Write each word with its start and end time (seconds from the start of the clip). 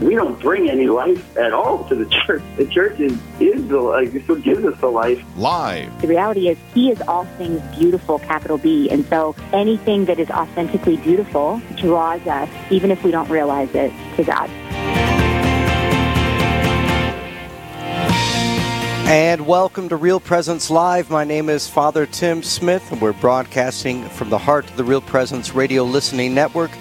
We 0.00 0.14
don't 0.14 0.38
bring 0.38 0.68
any 0.68 0.88
life 0.88 1.38
at 1.38 1.54
all 1.54 1.88
to 1.88 1.94
the 1.94 2.04
church. 2.26 2.42
The 2.58 2.66
church 2.66 3.00
is, 3.00 3.18
is 3.40 3.66
the 3.66 3.80
life. 3.80 4.14
It's 4.14 4.28
what 4.28 4.42
gives 4.42 4.62
us 4.62 4.78
the 4.78 4.88
life. 4.88 5.24
Live. 5.36 6.02
The 6.02 6.08
reality 6.08 6.48
is, 6.48 6.58
He 6.74 6.90
is 6.90 7.00
all 7.08 7.24
things 7.38 7.62
beautiful, 7.74 8.18
capital 8.18 8.58
B. 8.58 8.90
And 8.90 9.06
so 9.06 9.34
anything 9.54 10.04
that 10.04 10.18
is 10.18 10.28
authentically 10.30 10.98
beautiful 10.98 11.62
draws 11.76 12.20
us, 12.26 12.50
even 12.70 12.90
if 12.90 13.02
we 13.04 13.10
don't 13.10 13.30
realize 13.30 13.74
it, 13.74 13.90
to 14.16 14.24
God. 14.24 14.50
And 19.08 19.46
welcome 19.46 19.88
to 19.88 19.96
Real 19.96 20.20
Presence 20.20 20.68
Live. 20.68 21.08
My 21.08 21.24
name 21.24 21.48
is 21.48 21.68
Father 21.68 22.04
Tim 22.04 22.42
Smith, 22.42 22.92
and 22.92 23.00
we're 23.00 23.14
broadcasting 23.14 24.06
from 24.10 24.28
the 24.28 24.38
heart 24.38 24.68
of 24.68 24.76
the 24.76 24.84
Real 24.84 25.00
Presence 25.00 25.54
Radio 25.54 25.84
Listening 25.84 26.34
Network. 26.34 26.72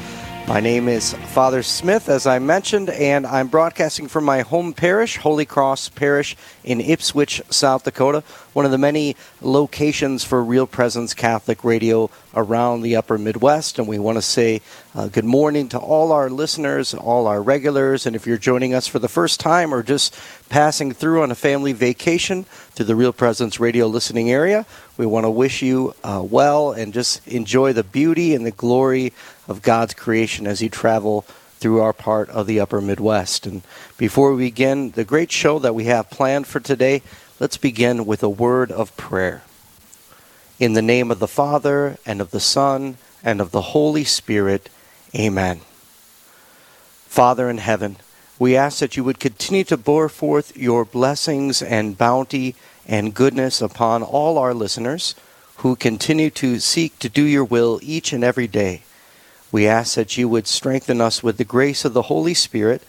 My 0.48 0.60
name 0.60 0.88
is 0.88 1.14
Father 1.14 1.64
Smith, 1.64 2.08
as 2.08 2.28
I 2.28 2.38
mentioned, 2.38 2.92
and 2.92 3.26
I'm 3.26 3.48
broadcasting 3.48 4.08
from 4.08 4.26
my 4.26 4.42
home 4.42 4.74
parish, 4.74 5.18
Holy 5.18 5.44
Cross 5.44 5.90
Parish 5.90 6.38
in 6.64 6.80
Ipswich, 6.80 7.42
South 7.50 7.84
Dakota, 7.84 8.24
one 8.54 8.64
of 8.64 8.70
the 8.70 8.78
many 8.78 9.16
locations 9.42 10.24
for 10.24 10.44
Real 10.44 10.68
Presence 10.68 11.16
Catholic 11.16 11.64
Radio 11.64 12.12
around 12.36 12.84
the 12.84 12.96
upper 12.96 13.18
Midwest. 13.18 13.80
And 13.80 13.88
we 13.88 13.98
want 13.98 14.20
to 14.20 14.22
say 14.22 14.62
uh, 14.94 15.08
good 15.08 15.26
morning 15.26 15.68
to 15.70 15.80
all 15.80 16.12
our 16.12 16.30
listeners, 16.30 16.94
all 16.94 17.26
our 17.26 17.42
regulars, 17.42 18.06
and 18.06 18.16
if 18.16 18.28
you're 18.28 18.38
joining 18.38 18.76
us 18.76 18.86
for 18.86 19.00
the 19.00 19.10
first 19.10 19.40
time 19.40 19.74
or 19.74 19.82
just 19.82 20.16
passing 20.50 20.92
through 20.94 21.22
on 21.22 21.32
a 21.32 21.36
family 21.36 21.74
vacation 21.74 22.44
through 22.44 22.86
the 22.86 22.96
Real 22.96 23.14
Presence 23.14 23.60
Radio 23.60 23.88
listening 23.88 24.32
area, 24.32 24.66
we 24.98 25.06
want 25.06 25.26
to 25.26 25.30
wish 25.30 25.62
you 25.62 25.94
uh, 26.04 26.24
well 26.24 26.72
and 26.72 26.94
just 26.94 27.28
enjoy 27.28 27.74
the 27.74 27.84
beauty 27.84 28.36
and 28.36 28.46
the 28.46 28.52
glory 28.52 29.14
of 29.48 29.62
God's 29.62 29.94
creation 29.94 30.48
as 30.48 30.62
you 30.62 30.70
travel 30.70 31.22
through 31.58 31.82
our 31.82 31.94
part 31.94 32.30
of 32.30 32.48
the 32.48 32.60
upper 32.60 32.82
Midwest. 32.82 33.46
And 33.46 33.64
before 33.98 34.34
we 34.34 34.46
begin 34.46 34.92
the 34.92 35.04
great 35.04 35.32
show 35.32 35.60
that 35.60 35.76
we 35.76 35.86
have 35.86 36.10
planned 36.10 36.48
for 36.48 36.60
today, 36.60 37.02
let's 37.40 37.58
begin 37.58 38.06
with 38.06 38.22
a 38.24 38.30
word 38.30 38.72
of 38.72 38.96
prayer. 38.98 39.44
In 40.60 40.74
the 40.74 40.82
name 40.82 41.12
of 41.12 41.20
the 41.20 41.28
Father, 41.28 41.98
and 42.06 42.22
of 42.22 42.32
the 42.32 42.40
Son, 42.40 42.98
and 43.24 43.42
of 43.42 43.52
the 43.52 43.62
Holy 43.62 44.04
Spirit, 44.04 44.70
amen. 45.14 45.62
Father 47.08 47.50
in 47.50 47.58
heaven, 47.58 47.98
we 48.38 48.56
ask 48.56 48.80
that 48.80 48.98
you 48.98 49.04
would 49.04 49.20
continue 49.20 49.64
to 49.66 49.78
pour 49.78 50.10
forth 50.10 50.58
your 50.58 50.84
blessings 50.84 51.62
and 51.62 51.98
bounty 51.98 52.56
and 52.88 53.14
goodness 53.14 53.62
upon 53.62 54.04
all 54.04 54.38
our 54.38 54.54
listeners 54.54 55.16
who 55.58 55.76
continue 55.76 56.30
to 56.30 56.60
seek 56.60 57.00
to 57.00 57.10
do 57.10 57.24
your 57.24 57.46
will 57.46 57.80
each 57.82 58.12
and 58.12 58.24
every 58.24 58.48
day. 58.48 58.82
We 59.52 59.68
ask 59.68 59.96
that 59.96 60.18
you 60.18 60.28
would 60.28 60.48
strengthen 60.48 61.00
us 61.00 61.24
with 61.24 61.38
the 61.38 61.46
grace 61.46 61.86
of 61.86 61.94
the 61.94 62.04
Holy 62.04 62.34
Spirit 62.34 62.84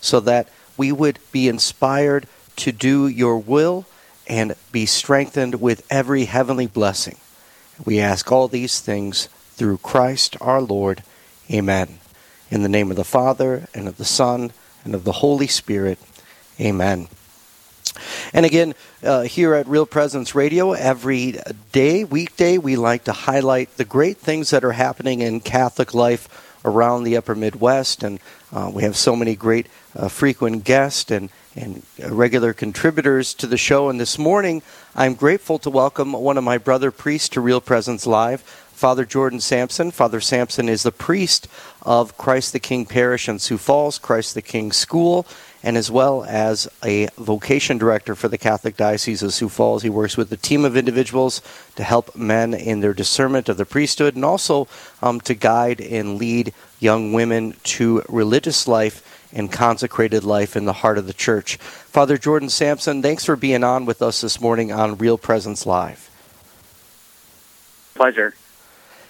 so 0.00 0.20
that 0.20 0.48
we 0.76 0.92
would 0.92 1.18
be 1.32 1.48
inspired 1.48 2.28
to 2.56 2.70
do 2.70 3.08
your 3.08 3.38
will 3.38 3.86
and 4.28 4.54
be 4.70 4.86
strengthened 4.86 5.60
with 5.60 5.84
every 5.90 6.26
heavenly 6.26 6.68
blessing. 6.68 7.16
We 7.84 7.98
ask 7.98 8.30
all 8.30 8.46
these 8.46 8.78
things 8.78 9.26
through 9.54 9.78
Christ 9.78 10.36
our 10.40 10.60
Lord. 10.60 11.02
Amen. 11.50 11.98
In 12.50 12.62
the 12.62 12.68
name 12.68 12.90
of 12.90 12.96
the 12.96 13.04
Father, 13.04 13.66
and 13.74 13.88
of 13.88 13.96
the 13.96 14.04
Son, 14.04 14.52
and 14.84 14.94
of 14.94 15.04
the 15.04 15.12
Holy 15.12 15.46
Spirit. 15.46 15.98
Amen. 16.60 17.08
And 18.32 18.46
again, 18.46 18.74
uh, 19.02 19.22
here 19.22 19.54
at 19.54 19.66
Real 19.66 19.86
Presence 19.86 20.34
Radio, 20.34 20.72
every 20.72 21.38
day, 21.72 22.04
weekday, 22.04 22.56
we 22.58 22.76
like 22.76 23.04
to 23.04 23.12
highlight 23.12 23.76
the 23.76 23.84
great 23.84 24.18
things 24.18 24.50
that 24.50 24.64
are 24.64 24.72
happening 24.72 25.20
in 25.20 25.40
Catholic 25.40 25.92
life 25.92 26.28
around 26.64 27.04
the 27.04 27.16
upper 27.16 27.34
Midwest. 27.34 28.02
And 28.02 28.20
uh, 28.52 28.70
we 28.72 28.82
have 28.84 28.96
so 28.96 29.16
many 29.16 29.34
great 29.34 29.66
uh, 29.94 30.08
frequent 30.08 30.64
guests 30.64 31.10
and, 31.10 31.28
and 31.56 31.84
regular 31.98 32.52
contributors 32.52 33.34
to 33.34 33.46
the 33.46 33.58
show. 33.58 33.90
And 33.90 34.00
this 34.00 34.18
morning, 34.18 34.62
I'm 34.94 35.14
grateful 35.14 35.58
to 35.60 35.70
welcome 35.70 36.12
one 36.12 36.38
of 36.38 36.44
my 36.44 36.58
brother 36.58 36.90
priests 36.90 37.30
to 37.30 37.40
Real 37.40 37.60
Presence 37.60 38.06
Live, 38.06 38.61
Father 38.82 39.04
Jordan 39.04 39.38
Samson. 39.38 39.92
Father 39.92 40.20
Samson 40.20 40.68
is 40.68 40.82
the 40.82 40.90
priest 40.90 41.46
of 41.82 42.18
Christ 42.18 42.52
the 42.52 42.58
King 42.58 42.84
Parish 42.84 43.28
in 43.28 43.38
Sioux 43.38 43.56
Falls, 43.56 43.96
Christ 43.96 44.34
the 44.34 44.42
King 44.42 44.72
School, 44.72 45.24
and 45.62 45.76
as 45.76 45.88
well 45.88 46.24
as 46.24 46.66
a 46.84 47.06
vocation 47.16 47.78
director 47.78 48.16
for 48.16 48.26
the 48.26 48.36
Catholic 48.36 48.76
Diocese 48.76 49.22
of 49.22 49.32
Sioux 49.32 49.48
Falls. 49.48 49.84
He 49.84 49.88
works 49.88 50.16
with 50.16 50.32
a 50.32 50.36
team 50.36 50.64
of 50.64 50.76
individuals 50.76 51.42
to 51.76 51.84
help 51.84 52.16
men 52.16 52.54
in 52.54 52.80
their 52.80 52.92
discernment 52.92 53.48
of 53.48 53.56
the 53.56 53.64
priesthood 53.64 54.16
and 54.16 54.24
also 54.24 54.66
um, 55.00 55.20
to 55.20 55.34
guide 55.34 55.80
and 55.80 56.18
lead 56.18 56.52
young 56.80 57.12
women 57.12 57.54
to 57.62 58.02
religious 58.08 58.66
life 58.66 59.28
and 59.32 59.52
consecrated 59.52 60.24
life 60.24 60.56
in 60.56 60.64
the 60.64 60.72
heart 60.72 60.98
of 60.98 61.06
the 61.06 61.12
church. 61.12 61.56
Father 61.56 62.18
Jordan 62.18 62.48
Samson, 62.48 63.00
thanks 63.00 63.24
for 63.24 63.36
being 63.36 63.62
on 63.62 63.84
with 63.84 64.02
us 64.02 64.22
this 64.22 64.40
morning 64.40 64.72
on 64.72 64.98
Real 64.98 65.18
Presence 65.18 65.66
Live. 65.66 66.10
Pleasure. 67.94 68.34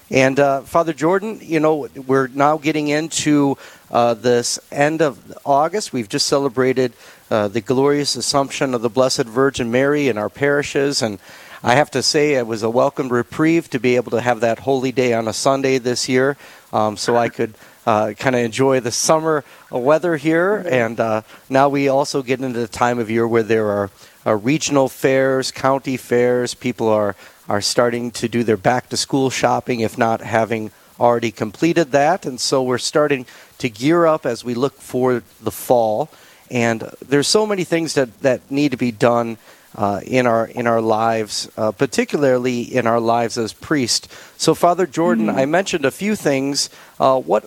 And 0.09 0.39
uh, 0.39 0.61
Father 0.61 0.93
Jordan, 0.93 1.39
you 1.41 1.59
know, 1.59 1.87
we're 2.07 2.27
now 2.27 2.57
getting 2.57 2.89
into 2.89 3.57
uh, 3.89 4.13
this 4.13 4.59
end 4.71 5.01
of 5.01 5.37
August. 5.45 5.93
We've 5.93 6.09
just 6.09 6.27
celebrated 6.27 6.93
uh, 7.31 7.47
the 7.47 7.61
glorious 7.61 8.15
Assumption 8.15 8.73
of 8.73 8.81
the 8.81 8.89
Blessed 8.89 9.23
Virgin 9.23 9.71
Mary 9.71 10.09
in 10.09 10.17
our 10.17 10.29
parishes. 10.29 11.01
And 11.01 11.19
I 11.63 11.75
have 11.75 11.89
to 11.91 12.03
say, 12.03 12.33
it 12.33 12.45
was 12.45 12.63
a 12.63 12.69
welcome 12.69 13.09
reprieve 13.09 13.69
to 13.69 13.79
be 13.79 13.95
able 13.95 14.11
to 14.11 14.21
have 14.21 14.41
that 14.41 14.59
holy 14.59 14.91
day 14.91 15.13
on 15.13 15.27
a 15.27 15.33
Sunday 15.33 15.77
this 15.77 16.09
year 16.09 16.37
um, 16.71 16.97
so 16.97 17.15
I 17.15 17.29
could. 17.29 17.55
Uh, 17.85 18.13
kind 18.13 18.33
of 18.33 18.41
enjoy 18.41 18.79
the 18.79 18.93
summer 18.93 19.43
weather 19.69 20.15
here, 20.15 20.65
and 20.71 21.01
uh, 21.01 21.21
now 21.49 21.67
we 21.67 21.89
also 21.89 22.23
get 22.23 22.39
into 22.39 22.57
the 22.57 22.65
time 22.65 22.97
of 22.97 23.11
year 23.11 23.27
where 23.27 23.43
there 23.43 23.67
are 23.67 23.89
uh, 24.25 24.33
regional 24.33 24.87
fairs, 24.87 25.51
county 25.51 25.97
fairs. 25.97 26.53
People 26.53 26.87
are 26.87 27.13
are 27.47 27.61
starting 27.61 28.11
to 28.11 28.27
do 28.27 28.43
their 28.43 28.57
back 28.57 28.89
to 28.89 28.97
school 28.97 29.29
shopping, 29.29 29.81
if 29.81 29.97
not 29.97 30.21
having 30.21 30.71
already 30.99 31.31
completed 31.31 31.91
that. 31.91 32.25
And 32.25 32.39
so 32.39 32.63
we're 32.63 32.77
starting 32.77 33.25
to 33.57 33.69
gear 33.69 34.05
up 34.05 34.25
as 34.25 34.43
we 34.43 34.53
look 34.53 34.75
for 34.75 35.23
the 35.41 35.51
fall. 35.51 36.09
And 36.49 36.81
there's 37.05 37.27
so 37.27 37.45
many 37.45 37.63
things 37.63 37.95
that, 37.95 38.21
that 38.21 38.49
need 38.51 38.71
to 38.71 38.77
be 38.77 38.91
done 38.91 39.37
uh, 39.75 40.01
in 40.05 40.27
our 40.27 40.45
in 40.45 40.67
our 40.67 40.81
lives, 40.81 41.49
uh, 41.57 41.71
particularly 41.71 42.61
in 42.61 42.85
our 42.85 42.99
lives 42.99 43.39
as 43.39 43.53
priests. 43.53 44.07
So, 44.37 44.53
Father 44.53 44.85
Jordan, 44.85 45.25
mm-hmm. 45.25 45.39
I 45.39 45.45
mentioned 45.45 45.83
a 45.83 45.89
few 45.89 46.15
things. 46.15 46.69
Uh, 46.99 47.19
what 47.19 47.43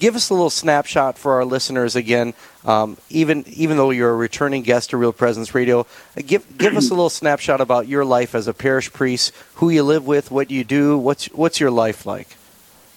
give 0.00 0.16
us 0.16 0.30
a 0.30 0.34
little 0.34 0.50
snapshot 0.50 1.16
for 1.16 1.34
our 1.34 1.44
listeners 1.44 1.94
again. 1.94 2.34
Um, 2.64 2.98
even 3.08 3.44
even 3.46 3.76
though 3.78 3.90
you're 3.90 4.10
a 4.10 4.16
returning 4.16 4.62
guest 4.62 4.90
to 4.90 4.98
Real 4.98 5.12
Presence 5.12 5.54
Radio, 5.54 5.86
give 6.26 6.58
give 6.58 6.76
us 6.76 6.90
a 6.90 6.94
little 6.94 7.10
snapshot 7.10 7.60
about 7.60 7.88
your 7.88 8.04
life 8.04 8.34
as 8.34 8.48
a 8.48 8.54
parish 8.54 8.92
priest, 8.92 9.32
who 9.54 9.70
you 9.70 9.82
live 9.82 10.06
with, 10.06 10.30
what 10.30 10.50
you 10.50 10.62
do, 10.62 10.98
what's 10.98 11.26
what's 11.26 11.58
your 11.58 11.70
life 11.70 12.04
like. 12.04 12.36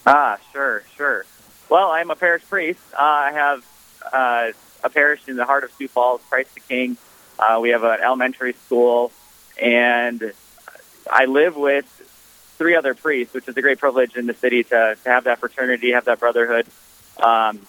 Ah, 0.06 0.38
sure, 0.52 0.84
sure. 0.98 1.26
Well, 1.70 1.90
I'm 1.92 2.12
a 2.12 2.16
parish 2.16 2.44
priest. 2.44 2.82
Uh, 2.94 3.02
I 3.02 3.32
have 3.32 3.66
uh, 4.12 4.52
a 4.84 4.90
parish 4.90 5.28
in 5.28 5.38
the 5.38 5.46
heart 5.46 5.64
of 5.64 5.72
Sioux 5.74 5.88
Falls, 5.88 6.22
Christ 6.30 6.54
the 6.56 6.60
King. 6.60 6.98
Uh, 7.40 7.60
we 7.62 7.70
have 7.70 7.84
an 7.84 8.00
elementary 8.02 8.54
school, 8.54 9.12
and 9.62 10.34
I 11.10 11.26
live 11.26 11.56
with 11.56 11.86
three 12.58 12.76
other 12.76 12.94
priests, 12.94 13.34
which 13.34 13.48
is 13.48 13.56
a 13.56 13.62
great 13.62 13.80
privilege 13.80 14.16
in 14.16 14.28
the 14.28 14.34
city 14.34 14.64
to, 14.64 14.98
to 15.04 15.10
have 15.10 15.24
that 15.24 15.40
fraternity, 15.40 15.94
have 15.94 16.06
that 16.06 16.20
brotherhood. 16.20 16.68
Um, 17.18 17.62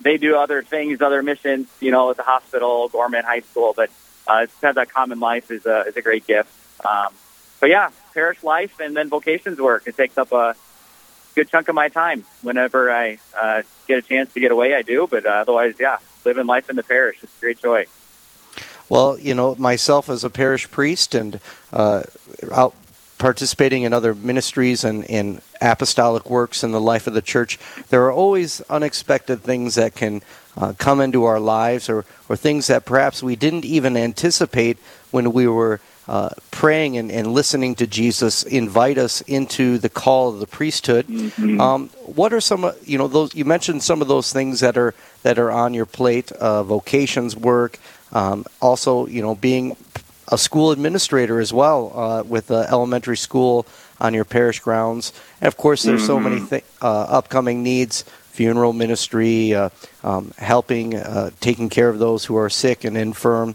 they 0.00 0.16
do 0.16 0.36
other 0.36 0.62
things, 0.62 1.00
other 1.00 1.22
missions, 1.22 1.68
you 1.80 1.90
know, 1.90 2.10
at 2.10 2.16
the 2.16 2.22
hospital, 2.22 2.84
O'Gorman 2.84 3.24
High 3.24 3.40
School, 3.40 3.72
but 3.76 3.90
uh, 4.26 4.46
to 4.46 4.52
have 4.62 4.74
that 4.74 4.90
common 4.90 5.20
life 5.20 5.50
is 5.50 5.66
a, 5.66 5.82
is 5.82 5.96
a 5.96 6.02
great 6.02 6.26
gift. 6.26 6.50
Um, 6.84 7.08
but 7.60 7.70
yeah, 7.70 7.90
parish 8.12 8.42
life 8.42 8.80
and 8.80 8.96
then 8.96 9.08
vocations 9.08 9.58
work. 9.58 9.86
It 9.86 9.96
takes 9.96 10.18
up 10.18 10.32
a 10.32 10.54
good 11.34 11.48
chunk 11.48 11.68
of 11.68 11.74
my 11.74 11.88
time. 11.88 12.24
Whenever 12.42 12.90
I 12.90 13.18
uh, 13.38 13.62
get 13.86 13.98
a 13.98 14.02
chance 14.02 14.32
to 14.34 14.40
get 14.40 14.50
away, 14.50 14.74
I 14.74 14.82
do. 14.82 15.06
But 15.06 15.24
uh, 15.24 15.30
otherwise, 15.30 15.74
yeah, 15.78 15.98
living 16.24 16.46
life 16.46 16.68
in 16.68 16.76
the 16.76 16.82
parish 16.82 17.22
is 17.22 17.30
a 17.36 17.40
great 17.40 17.60
joy. 17.60 17.86
Well, 18.88 19.18
you 19.18 19.34
know, 19.34 19.54
myself 19.56 20.08
as 20.08 20.22
a 20.22 20.30
parish 20.30 20.70
priest 20.70 21.14
and 21.14 21.40
uh, 21.72 22.04
out 22.52 22.74
participating 23.18 23.82
in 23.82 23.92
other 23.92 24.14
ministries 24.14 24.84
and 24.84 25.04
in 25.04 25.40
apostolic 25.60 26.28
works 26.28 26.62
in 26.62 26.72
the 26.72 26.80
life 26.80 27.06
of 27.06 27.14
the 27.14 27.22
church, 27.22 27.58
there 27.88 28.04
are 28.04 28.12
always 28.12 28.60
unexpected 28.62 29.42
things 29.42 29.74
that 29.76 29.94
can 29.94 30.22
uh, 30.56 30.72
come 30.78 31.00
into 31.00 31.24
our 31.24 31.40
lives 31.40 31.88
or, 31.88 32.04
or 32.28 32.36
things 32.36 32.66
that 32.66 32.84
perhaps 32.84 33.22
we 33.22 33.36
didn't 33.36 33.64
even 33.64 33.96
anticipate 33.96 34.78
when 35.10 35.32
we 35.32 35.46
were 35.46 35.80
uh, 36.08 36.30
praying 36.52 36.96
and, 36.96 37.10
and, 37.10 37.32
listening 37.32 37.74
to 37.74 37.84
Jesus 37.84 38.44
invite 38.44 38.96
us 38.96 39.22
into 39.22 39.76
the 39.76 39.88
call 39.88 40.28
of 40.28 40.38
the 40.38 40.46
priesthood. 40.46 41.04
Mm-hmm. 41.08 41.60
Um, 41.60 41.88
what 42.04 42.32
are 42.32 42.40
some, 42.40 42.72
you 42.84 42.96
know, 42.96 43.08
those 43.08 43.34
you 43.34 43.44
mentioned 43.44 43.82
some 43.82 44.00
of 44.00 44.06
those 44.06 44.32
things 44.32 44.60
that 44.60 44.76
are 44.76 44.94
that 45.24 45.36
are 45.36 45.50
on 45.50 45.74
your 45.74 45.84
plate: 45.84 46.30
uh, 46.30 46.62
vocations 46.62 47.34
work, 47.34 47.80
um, 48.12 48.46
also, 48.62 49.06
you 49.06 49.20
know, 49.20 49.34
being 49.34 49.76
a 50.28 50.38
school 50.38 50.70
administrator 50.70 51.40
as 51.40 51.52
well 51.52 51.92
uh, 51.94 52.22
with 52.22 52.48
the 52.48 52.66
elementary 52.70 53.16
school 53.16 53.66
on 54.00 54.14
your 54.14 54.24
parish 54.24 54.60
grounds. 54.60 55.12
And 55.40 55.48
of 55.48 55.56
course, 55.56 55.82
there's 55.82 56.00
mm-hmm. 56.00 56.06
so 56.06 56.20
many 56.20 56.46
th- 56.46 56.64
uh, 56.82 57.02
upcoming 57.02 57.62
needs 57.62 58.04
funeral 58.36 58.74
ministry, 58.74 59.54
uh, 59.54 59.70
um, 60.04 60.30
helping, 60.36 60.94
uh, 60.94 61.30
taking 61.40 61.70
care 61.70 61.88
of 61.88 61.98
those 61.98 62.26
who 62.26 62.36
are 62.36 62.50
sick 62.50 62.84
and 62.84 62.96
infirm. 62.96 63.54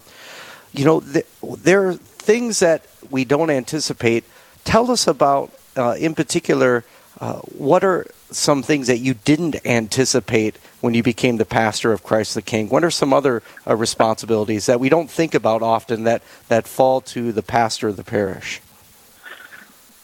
You 0.74 0.86
know, 0.86 1.00
th- 1.02 1.28
there 1.60 1.88
are 1.88 1.94
things 1.94 2.60
that 2.60 2.88
we 3.12 3.24
don't 3.24 3.52
anticipate. 3.52 4.24
Tell 4.64 4.90
us 4.90 5.06
about, 5.06 5.52
uh, 5.78 5.96
in 6.00 6.16
particular, 6.16 6.84
uh, 7.20 7.42
what 7.54 7.84
are 7.84 8.08
some 8.32 8.64
things 8.64 8.88
that 8.88 8.98
you 8.98 9.14
didn't 9.14 9.64
anticipate 9.68 10.56
when 10.82 10.94
you 10.94 11.04
became 11.04 11.38
the 11.38 11.46
pastor 11.46 11.94
of 11.94 12.04
Christ 12.04 12.36
the 12.36 12.42
King? 12.42 12.70
What 12.70 12.84
are 12.84 12.92
some 12.92 13.14
other 13.14 13.42
uh, 13.66 13.76
responsibilities 13.76 14.66
that 14.66 14.80
we 14.80 14.90
don't 14.90 15.10
think 15.10 15.34
about 15.34 15.62
often 15.62 16.04
that, 16.04 16.22
that 16.50 16.68
fall 16.68 17.02
to 17.02 17.32
the 17.32 17.44
pastor 17.44 17.88
of 17.88 17.96
the 17.96 18.04
parish? 18.04 18.62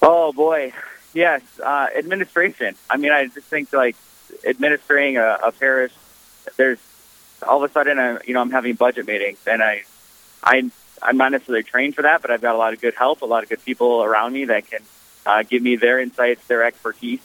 Oh 0.02 0.32
boy, 0.32 0.74
yes, 1.14 1.42
uh, 1.60 1.88
administration. 1.96 2.76
I 2.90 2.98
mean, 2.98 3.12
I 3.12 3.26
just 3.26 3.48
think 3.48 3.74
like 3.74 3.96
administering 4.46 5.18
a, 5.18 5.40
a 5.44 5.52
parish, 5.52 5.92
there's 6.56 6.80
all 7.46 7.64
of 7.64 7.70
a 7.70 7.74
sudden, 7.74 8.00
I, 8.00 8.20
you 8.26 8.34
know, 8.34 8.42
I'm 8.42 8.52
having 8.52 8.76
budget 8.76 9.08
meetings, 9.08 9.40
and 9.48 9.62
I, 9.62 9.84
I, 10.44 10.70
I'm 11.02 11.18
not 11.18 11.32
necessarily 11.32 11.64
trained 11.64 11.96
for 11.96 12.04
that, 12.04 12.22
but 12.22 12.32
I've 12.32 12.42
got 12.42 12.56
a 12.56 12.58
lot 12.58 12.74
of 12.74 12.82
good 12.82 12.96
help, 12.96 13.22
a 13.22 13.26
lot 13.26 13.44
of 13.44 13.50
good 13.50 13.64
people 13.64 14.04
around 14.04 14.34
me 14.34 14.46
that 14.46 14.68
can 14.68 14.82
uh, 15.26 15.44
give 15.44 15.62
me 15.62 15.76
their 15.76 16.00
insights, 16.00 16.46
their 16.48 16.64
expertise. 16.64 17.22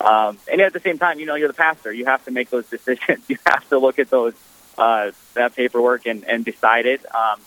Um, 0.00 0.38
and 0.50 0.60
at 0.60 0.72
the 0.72 0.80
same 0.80 0.98
time, 0.98 1.20
you 1.20 1.26
know, 1.26 1.34
you're 1.34 1.48
the 1.48 1.54
pastor. 1.54 1.92
You 1.92 2.04
have 2.06 2.24
to 2.26 2.30
make 2.30 2.50
those 2.50 2.66
decisions. 2.70 3.24
You 3.28 3.38
have 3.46 3.68
to 3.70 3.78
look 3.78 3.98
at 3.98 4.10
those 4.10 4.34
uh, 4.78 5.12
that 5.34 5.54
paperwork 5.54 6.06
and, 6.06 6.24
and 6.24 6.44
decide 6.44 6.86
it. 6.86 7.04
Um, 7.14 7.40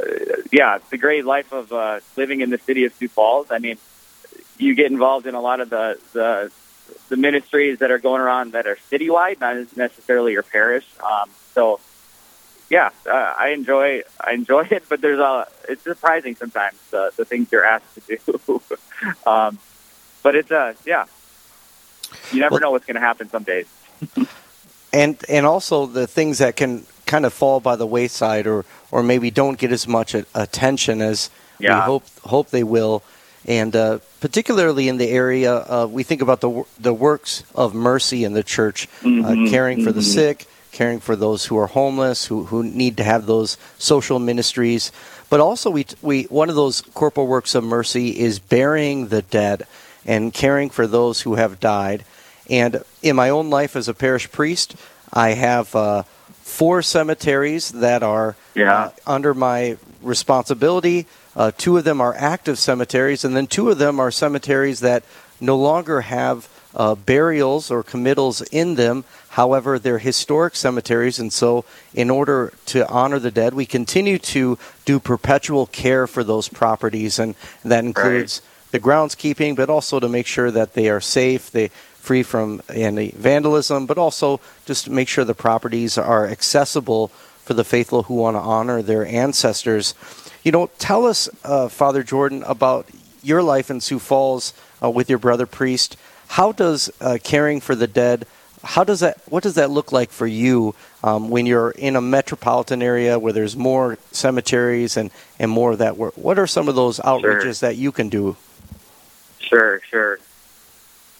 uh, 0.00 0.04
yeah, 0.52 0.76
it's 0.76 0.92
a 0.92 0.96
great 0.96 1.24
life 1.24 1.52
of 1.52 1.72
uh, 1.72 2.00
living 2.16 2.40
in 2.40 2.50
the 2.50 2.58
city 2.58 2.84
of 2.84 2.94
Sioux 2.94 3.08
Falls. 3.08 3.48
I 3.50 3.58
mean, 3.58 3.78
you 4.56 4.74
get 4.74 4.90
involved 4.90 5.26
in 5.26 5.34
a 5.34 5.40
lot 5.40 5.60
of 5.60 5.70
the 5.70 5.98
the 6.12 6.52
the 7.08 7.16
ministries 7.16 7.80
that 7.80 7.90
are 7.90 7.98
going 7.98 8.20
around 8.20 8.52
that 8.52 8.66
are 8.66 8.76
citywide, 8.90 9.40
not 9.40 9.76
necessarily 9.76 10.32
your 10.32 10.42
parish. 10.42 10.86
Um, 11.04 11.30
so, 11.52 11.80
yeah, 12.70 12.90
uh, 13.06 13.34
I 13.36 13.50
enjoy 13.50 14.02
I 14.20 14.32
enjoy 14.32 14.66
it, 14.70 14.84
but 14.88 15.00
there's 15.00 15.18
a 15.18 15.46
it's 15.68 15.82
surprising 15.82 16.34
sometimes 16.36 16.78
the 16.90 17.12
the 17.16 17.24
things 17.24 17.50
you're 17.52 17.64
asked 17.64 17.94
to 17.94 18.16
do. 18.16 18.62
um, 19.30 19.58
but 20.22 20.36
it's 20.36 20.50
uh 20.50 20.74
yeah, 20.86 21.06
you 22.32 22.40
never 22.40 22.54
well, 22.54 22.60
know 22.60 22.70
what's 22.70 22.86
going 22.86 22.96
to 22.96 23.00
happen 23.00 23.28
some 23.28 23.42
days. 23.42 23.66
and 24.92 25.22
and 25.28 25.46
also 25.46 25.86
the 25.86 26.06
things 26.06 26.38
that 26.38 26.56
can 26.56 26.84
kind 27.06 27.24
of 27.24 27.32
fall 27.32 27.60
by 27.60 27.76
the 27.76 27.86
wayside 27.86 28.46
or 28.46 28.64
or 28.90 29.02
maybe 29.02 29.30
don't 29.30 29.58
get 29.58 29.72
as 29.72 29.88
much 29.88 30.14
attention 30.14 31.00
as 31.02 31.30
yeah. 31.58 31.74
we 31.74 31.80
hope 31.84 32.04
hope 32.20 32.50
they 32.50 32.64
will 32.64 33.02
and 33.48 33.74
uh, 33.74 33.98
particularly 34.20 34.88
in 34.88 34.98
the 34.98 35.08
area, 35.08 35.54
uh, 35.54 35.88
we 35.90 36.02
think 36.02 36.20
about 36.20 36.40
the 36.40 36.64
the 36.78 36.92
works 36.92 37.44
of 37.54 37.74
mercy 37.74 38.24
in 38.24 38.34
the 38.34 38.42
church, 38.42 38.86
uh, 38.86 39.06
mm-hmm, 39.06 39.46
uh, 39.46 39.50
caring 39.50 39.82
for 39.82 39.90
mm-hmm. 39.90 39.98
the 39.98 40.04
sick, 40.04 40.46
caring 40.72 41.00
for 41.00 41.16
those 41.16 41.46
who 41.46 41.56
are 41.56 41.66
homeless, 41.66 42.26
who 42.26 42.44
who 42.44 42.62
need 42.62 42.96
to 42.98 43.04
have 43.04 43.26
those 43.26 43.56
social 43.78 44.18
ministries. 44.18 44.92
But 45.30 45.40
also, 45.40 45.70
we 45.70 45.86
we 46.02 46.24
one 46.24 46.50
of 46.50 46.56
those 46.56 46.82
corporal 46.82 47.26
works 47.26 47.54
of 47.54 47.64
mercy 47.64 48.18
is 48.18 48.38
burying 48.38 49.08
the 49.08 49.22
dead 49.22 49.66
and 50.08 50.32
caring 50.32 50.70
for 50.70 50.86
those 50.86 51.20
who 51.20 51.34
have 51.36 51.60
died. 51.60 52.04
And 52.50 52.82
in 53.02 53.14
my 53.14 53.28
own 53.28 53.50
life 53.50 53.76
as 53.76 53.88
a 53.88 53.94
parish 53.94 54.32
priest, 54.32 54.74
I 55.12 55.34
have 55.34 55.74
uh, 55.76 56.02
four 56.42 56.82
cemeteries 56.82 57.70
that 57.70 58.02
are 58.02 58.34
yeah. 58.54 58.74
Uh, 58.74 58.90
under 59.06 59.34
my 59.34 59.76
responsibility. 60.02 61.06
Uh, 61.36 61.52
two 61.56 61.76
of 61.76 61.84
them 61.84 62.00
are 62.00 62.14
active 62.16 62.58
cemeteries, 62.58 63.24
and 63.24 63.36
then 63.36 63.46
two 63.46 63.70
of 63.70 63.78
them 63.78 64.00
are 64.00 64.10
cemeteries 64.10 64.80
that 64.80 65.04
no 65.40 65.56
longer 65.56 66.00
have 66.00 66.48
uh, 66.74 66.94
burials 66.96 67.70
or 67.70 67.82
committals 67.82 68.40
in 68.42 68.74
them. 68.74 69.04
However, 69.28 69.78
they're 69.78 69.98
historic 69.98 70.56
cemeteries, 70.56 71.20
and 71.20 71.32
so 71.32 71.64
in 71.94 72.10
order 72.10 72.52
to 72.66 72.88
honor 72.88 73.20
the 73.20 73.30
dead, 73.30 73.54
we 73.54 73.66
continue 73.66 74.18
to 74.18 74.58
do 74.84 74.98
perpetual 74.98 75.66
care 75.66 76.06
for 76.06 76.24
those 76.24 76.48
properties, 76.48 77.18
and 77.20 77.36
that 77.62 77.84
includes 77.84 78.40
right. 78.42 78.57
The 78.70 78.80
groundskeeping, 78.80 79.56
but 79.56 79.70
also 79.70 80.00
to 80.00 80.08
make 80.08 80.26
sure 80.26 80.50
that 80.50 80.74
they 80.74 80.88
are 80.88 81.00
safe, 81.00 81.50
they 81.50 81.68
free 81.68 82.22
from 82.22 82.62
any 82.68 83.10
vandalism, 83.10 83.86
but 83.86 83.98
also 83.98 84.40
just 84.64 84.84
to 84.84 84.90
make 84.90 85.08
sure 85.08 85.24
the 85.24 85.34
properties 85.34 85.98
are 85.98 86.26
accessible 86.26 87.08
for 87.08 87.54
the 87.54 87.64
faithful 87.64 88.04
who 88.04 88.14
want 88.14 88.34
to 88.34 88.40
honor 88.40 88.82
their 88.82 89.06
ancestors. 89.06 89.94
You 90.42 90.52
know, 90.52 90.70
tell 90.78 91.06
us, 91.06 91.28
uh, 91.44 91.68
Father 91.68 92.02
Jordan, 92.02 92.42
about 92.44 92.86
your 93.22 93.42
life 93.42 93.70
in 93.70 93.80
Sioux 93.80 93.98
Falls 93.98 94.54
uh, 94.82 94.90
with 94.90 95.10
your 95.10 95.18
brother 95.18 95.46
priest. 95.46 95.96
How 96.28 96.52
does 96.52 96.90
uh, 97.00 97.18
caring 97.22 97.60
for 97.60 97.74
the 97.74 97.86
dead? 97.86 98.26
How 98.62 98.84
does 98.84 99.00
that? 99.00 99.20
What 99.28 99.42
does 99.42 99.54
that 99.54 99.70
look 99.70 99.92
like 99.92 100.10
for 100.10 100.26
you 100.26 100.74
um, 101.02 101.30
when 101.30 101.46
you're 101.46 101.70
in 101.70 101.96
a 101.96 102.00
metropolitan 102.00 102.82
area 102.82 103.18
where 103.18 103.32
there's 103.32 103.56
more 103.56 103.98
cemeteries 104.12 104.96
and, 104.96 105.10
and 105.38 105.50
more 105.50 105.72
of 105.72 105.78
that 105.78 105.96
work? 105.96 106.14
What 106.16 106.38
are 106.38 106.46
some 106.46 106.68
of 106.68 106.74
those 106.74 106.98
outreaches 107.00 107.60
sure. 107.60 107.68
that 107.68 107.76
you 107.76 107.92
can 107.92 108.08
do? 108.08 108.36
Sure, 109.48 109.80
sure. 109.80 110.18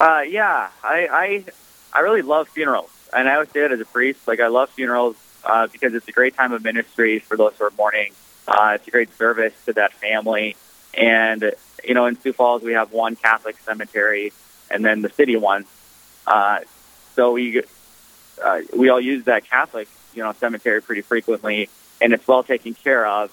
Uh, 0.01 0.23
yeah, 0.29 0.71
I, 0.83 1.09
I 1.11 1.45
I 1.93 2.01
really 2.01 2.23
love 2.23 2.49
funerals, 2.49 2.91
and 3.13 3.29
I 3.29 3.35
always 3.35 3.51
say 3.51 3.65
it 3.65 3.73
as 3.73 3.81
a 3.81 3.85
priest. 3.85 4.29
Like 4.29 4.41
I 4.41 4.49
love 4.49 4.71
funerals 4.71 5.17
uh, 5.45 5.67
because 5.67 5.95
it's 5.95 6.07
a 6.09 6.13
great 6.13 6.35
time 6.35 6.53
of 6.53 6.63
ministry 6.63 7.19
for 7.19 7.37
those 7.37 7.55
who 7.59 7.65
are 7.65 7.73
mourning 7.77 8.13
uh, 8.49 8.73
it's 8.77 8.89
a 8.89 8.91
great 8.91 9.15
service 9.17 9.53
to 9.67 9.75
that 9.75 9.93
family. 9.93 10.57
And, 10.95 11.53
you 11.85 11.95
know, 11.95 12.07
in 12.07 12.19
Sioux 12.19 12.33
Falls, 12.33 12.63
we 12.63 12.73
have 12.73 12.93
one 12.93 13.15
Catholic 13.15 13.59
cemetery 13.61 14.33
and 14.71 14.85
then 14.85 15.03
the 15.03 15.11
city 15.11 15.37
one. 15.37 15.67
Uh, 16.27 16.61
so 17.15 17.33
we, 17.33 17.63
uh, 18.43 18.61
we 18.75 18.89
all 18.89 19.01
use 19.01 19.25
that 19.25 19.45
Catholic, 19.45 19.89
you 20.15 20.23
know, 20.23 20.33
cemetery 20.33 20.81
pretty 20.81 21.03
frequently, 21.03 21.69
and 22.01 22.13
it's 22.13 22.27
well 22.27 22.43
taken 22.43 22.75
care 22.75 23.07
of. 23.07 23.31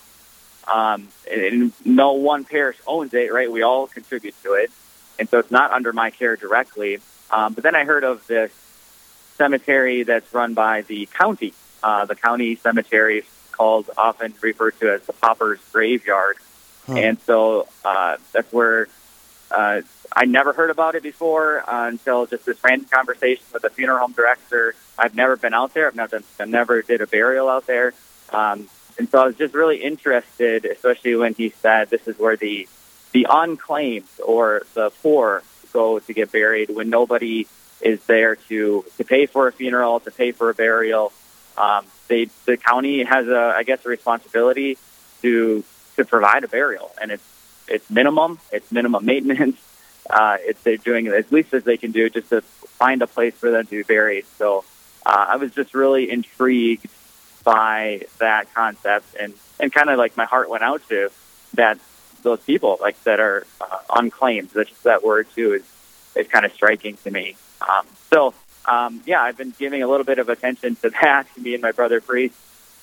Um, 0.67 1.07
and, 1.31 1.41
and 1.41 1.73
no 1.85 2.13
one 2.13 2.43
parish 2.43 2.77
owns 2.85 3.13
it, 3.13 3.31
right? 3.31 3.51
We 3.51 3.61
all 3.61 3.87
contribute 3.87 4.35
to 4.43 4.53
it. 4.53 4.71
And 5.19 5.29
so 5.29 5.39
it's 5.39 5.51
not 5.51 5.71
under 5.71 5.93
my 5.93 6.09
care 6.09 6.35
directly. 6.35 6.99
Um, 7.31 7.53
but 7.53 7.63
then 7.63 7.75
I 7.75 7.85
heard 7.85 8.03
of 8.03 8.25
this 8.27 8.51
cemetery 9.37 10.03
that's 10.03 10.33
run 10.33 10.53
by 10.53 10.81
the 10.81 11.07
county, 11.07 11.53
uh, 11.83 12.05
the 12.05 12.15
county 12.15 12.55
cemetery 12.55 13.23
called 13.51 13.89
often 13.97 14.33
referred 14.41 14.79
to 14.79 14.93
as 14.93 15.01
the 15.05 15.13
Pauper's 15.13 15.59
Graveyard. 15.71 16.37
Hmm. 16.85 16.97
And 16.97 17.21
so 17.21 17.67
uh, 17.83 18.17
that's 18.31 18.51
where 18.53 18.87
uh, 19.51 19.81
I 20.15 20.25
never 20.25 20.53
heard 20.53 20.69
about 20.69 20.95
it 20.95 21.03
before 21.03 21.67
uh, 21.69 21.87
until 21.87 22.25
just 22.25 22.45
this 22.45 22.57
random 22.63 22.87
conversation 22.89 23.43
with 23.53 23.61
the 23.61 23.69
funeral 23.69 23.99
home 23.99 24.13
director. 24.13 24.75
I've 24.97 25.15
never 25.15 25.35
been 25.35 25.53
out 25.53 25.73
there. 25.73 25.87
I've 25.87 25.95
never, 25.95 26.21
I 26.39 26.45
never 26.45 26.81
did 26.81 27.01
a 27.01 27.07
burial 27.07 27.49
out 27.49 27.65
there. 27.65 27.93
Um, 28.31 28.69
and 28.97 29.09
so 29.09 29.19
I 29.19 29.27
was 29.27 29.35
just 29.35 29.53
really 29.53 29.77
interested, 29.77 30.65
especially 30.65 31.15
when 31.15 31.33
he 31.33 31.49
said 31.49 31.89
this 31.89 32.07
is 32.07 32.17
where 32.17 32.37
the 32.37 32.67
the 33.15 33.27
unclaimed 33.29 34.09
or 34.25 34.63
the 34.73 34.89
poor 35.01 35.41
go 35.71 35.99
to 35.99 36.13
get 36.13 36.33
buried 36.33 36.69
when 36.69 36.89
nobody 36.89 37.47
is 37.79 38.03
there 38.07 38.35
to 38.35 38.83
to 38.97 39.03
pay 39.05 39.25
for 39.25 39.47
a 39.47 39.53
funeral, 39.53 40.01
to 40.01 40.11
pay 40.11 40.33
for 40.33 40.49
a 40.49 40.53
burial. 40.53 41.13
Um, 41.57 41.85
they 42.09 42.25
the 42.45 42.57
county 42.57 43.05
has 43.05 43.25
a 43.29 43.53
I 43.55 43.63
guess 43.63 43.85
a 43.85 43.89
responsibility 43.89 44.77
to 45.21 45.63
to 45.95 46.03
provide 46.03 46.43
a 46.43 46.49
burial, 46.49 46.91
and 47.01 47.09
it's 47.09 47.23
it's 47.69 47.89
minimum, 47.89 48.37
it's 48.51 48.71
minimum 48.71 49.05
maintenance. 49.05 49.57
Uh, 50.07 50.37
it's 50.41 50.61
they're 50.61 50.77
doing 50.77 51.07
as 51.07 51.31
least 51.31 51.51
as 51.51 51.63
they 51.63 51.77
can 51.77 51.91
do 51.91 52.07
just 52.11 52.29
to 52.29 52.39
find 52.41 53.01
a 53.01 53.07
place 53.07 53.33
for 53.33 53.49
them 53.49 53.65
to 53.65 53.71
be 53.71 53.81
buried. 53.81 54.23
So 54.37 54.63
uh, 55.03 55.25
I 55.29 55.37
was 55.37 55.49
just 55.49 55.73
really 55.73 56.11
intrigued 56.11 56.85
by 57.43 58.05
that 58.19 58.53
concept, 58.53 59.15
and 59.19 59.33
and 59.59 59.73
kind 59.73 59.89
of 59.89 59.97
like 59.97 60.15
my 60.15 60.25
heart 60.25 60.47
went 60.47 60.61
out 60.61 60.87
to 60.89 61.09
that 61.55 61.79
those 62.25 62.41
people 62.41 62.77
like 62.81 63.01
that 63.03 63.21
are 63.21 63.45
uh, 63.61 63.77
unclaimed. 63.95 64.49
That 64.83 65.03
word 65.03 65.27
too 65.33 65.53
is 65.53 65.63
is 66.15 66.27
kind 66.27 66.45
of 66.45 66.53
striking 66.53 66.97
to 66.97 67.11
me. 67.11 67.37
Um, 67.61 67.85
so 68.09 68.33
um, 68.65 69.01
yeah, 69.05 69.21
I've 69.21 69.37
been 69.37 69.53
giving 69.57 69.83
a 69.83 69.87
little 69.87 70.03
bit 70.05 70.19
of 70.19 70.27
attention 70.27 70.75
to 70.77 70.89
that. 70.89 71.27
Me 71.37 71.53
and 71.53 71.61
my 71.61 71.71
brother 71.71 72.01
Priest, 72.01 72.35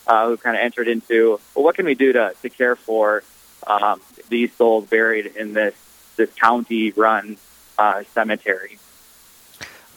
uh, 0.06 0.28
who 0.28 0.36
kind 0.36 0.56
of 0.56 0.62
entered 0.62 0.88
into 0.88 1.40
well, 1.54 1.64
what 1.64 1.74
can 1.74 1.84
we 1.84 1.94
do 1.94 2.12
to 2.14 2.34
to 2.40 2.48
care 2.48 2.76
for 2.76 3.22
um, 3.66 4.00
these 4.28 4.52
souls 4.54 4.86
buried 4.86 5.26
in 5.36 5.52
this 5.52 5.74
this 6.16 6.32
county-run 6.34 7.36
uh, 7.78 8.04
cemetery. 8.14 8.78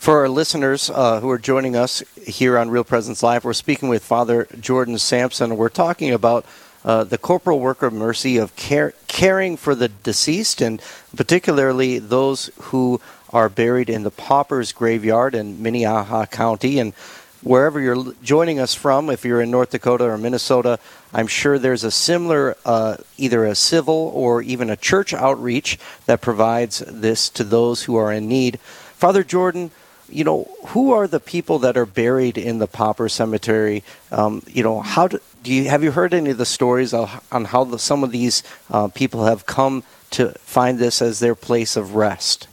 For 0.05 0.19
our 0.19 0.29
listeners 0.29 0.91
uh, 0.91 1.19
who 1.19 1.29
are 1.31 1.39
joining 1.39 1.75
us 1.75 2.03
here 2.15 2.59
on 2.59 2.69
Real 2.69 2.83
Presence 2.83 3.23
Live, 3.23 3.43
we're 3.43 3.53
speaking 3.53 3.89
with 3.89 4.03
Father 4.03 4.47
Jordan 4.59 4.99
Samson. 4.99 5.57
We're 5.57 5.69
talking 5.69 6.13
about 6.13 6.45
uh, 6.85 7.03
the 7.03 7.17
corporal 7.17 7.59
work 7.59 7.81
of 7.81 7.91
mercy 7.91 8.37
of 8.37 8.55
care, 8.55 8.93
caring 9.07 9.57
for 9.57 9.73
the 9.73 9.89
deceased, 9.89 10.61
and 10.61 10.79
particularly 11.15 11.97
those 11.97 12.51
who 12.61 13.01
are 13.33 13.49
buried 13.49 13.89
in 13.89 14.03
the 14.03 14.11
Paupers 14.11 14.71
Graveyard 14.71 15.33
in 15.33 15.61
Minnehaha 15.61 16.27
County. 16.27 16.77
And 16.77 16.93
wherever 17.41 17.79
you're 17.79 18.13
joining 18.23 18.59
us 18.59 18.75
from, 18.75 19.09
if 19.09 19.25
you're 19.25 19.41
in 19.41 19.49
North 19.49 19.71
Dakota 19.71 20.05
or 20.05 20.17
Minnesota, 20.17 20.79
I'm 21.11 21.27
sure 21.27 21.57
there's 21.57 21.83
a 21.83 21.91
similar, 21.91 22.55
uh, 22.65 22.97
either 23.17 23.45
a 23.45 23.55
civil 23.55 24.11
or 24.13 24.43
even 24.43 24.69
a 24.69 24.77
church 24.77 25.11
outreach 25.11 25.79
that 26.05 26.21
provides 26.21 26.79
this 26.79 27.29
to 27.29 27.43
those 27.43 27.83
who 27.83 27.95
are 27.95 28.13
in 28.13 28.27
need. 28.27 28.59
Father 28.59 29.23
Jordan, 29.23 29.71
you 30.07 30.23
know, 30.23 30.47
who 30.67 30.91
are 30.91 31.07
the 31.07 31.19
people 31.19 31.59
that 31.59 31.77
are 31.77 31.85
buried 31.85 32.37
in 32.37 32.59
the 32.59 32.67
Pauper 32.67 33.09
Cemetery? 33.09 33.83
Um, 34.11 34.43
you 34.47 34.61
know, 34.61 34.81
how 34.81 35.07
do, 35.07 35.19
do, 35.45 35.53
you 35.53 35.69
have 35.69 35.83
you 35.83 35.91
heard 35.91 36.13
any 36.13 36.31
of 36.31 36.37
the 36.37 36.45
stories 36.45 36.93
on 36.93 37.45
how 37.45 37.63
the, 37.63 37.77
some 37.77 38.03
of 38.03 38.11
these 38.11 38.43
uh, 38.71 38.87
people 38.89 39.25
have 39.25 39.45
come 39.45 39.83
to 40.09 40.29
find 40.39 40.79
this 40.79 41.01
as 41.01 41.19
their 41.19 41.35
place 41.35 41.77
of 41.77 41.95
rest? 41.95 42.47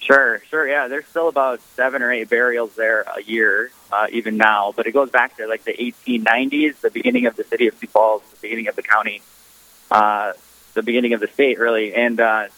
Sure, 0.00 0.40
sure. 0.48 0.66
Yeah, 0.66 0.88
there's 0.88 1.06
still 1.06 1.28
about 1.28 1.60
seven 1.76 2.00
or 2.00 2.10
eight 2.10 2.30
burials 2.30 2.74
there 2.76 3.02
a 3.02 3.22
year, 3.22 3.70
uh, 3.92 4.06
even 4.10 4.38
now. 4.38 4.72
But 4.74 4.86
it 4.86 4.92
goes 4.92 5.10
back 5.10 5.36
to 5.36 5.46
like 5.46 5.64
the 5.64 5.74
1890s, 5.74 6.80
the 6.80 6.90
beginning 6.90 7.26
of 7.26 7.36
the 7.36 7.44
city 7.44 7.68
of 7.68 7.76
Sioux 7.76 7.88
Falls, 7.88 8.22
the 8.30 8.38
beginning 8.40 8.68
of 8.68 8.76
the 8.76 8.82
county, 8.82 9.20
uh, 9.90 10.32
the 10.72 10.82
beginning 10.82 11.12
of 11.12 11.20
the 11.20 11.28
state, 11.28 11.58
really. 11.58 11.94
And 11.94 12.18
uh, 12.20 12.48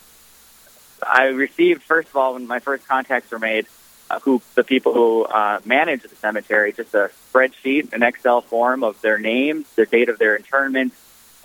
I 1.02 1.24
received, 1.26 1.82
first 1.82 2.08
of 2.08 2.16
all, 2.16 2.34
when 2.34 2.46
my 2.46 2.60
first 2.60 2.86
contacts 2.86 3.32
were 3.32 3.40
made, 3.40 3.66
uh, 4.10 4.18
who 4.20 4.42
the 4.56 4.64
people 4.64 4.92
who 4.92 5.24
uh, 5.24 5.60
manage 5.64 6.02
the 6.02 6.16
cemetery, 6.16 6.72
just 6.72 6.94
a 6.94 7.10
spreadsheet, 7.32 7.92
an 7.92 8.02
Excel 8.02 8.40
form 8.40 8.82
of 8.82 9.00
their 9.00 9.18
names, 9.18 9.66
the 9.76 9.86
date 9.86 10.08
of 10.08 10.18
their 10.18 10.36
interment, 10.36 10.92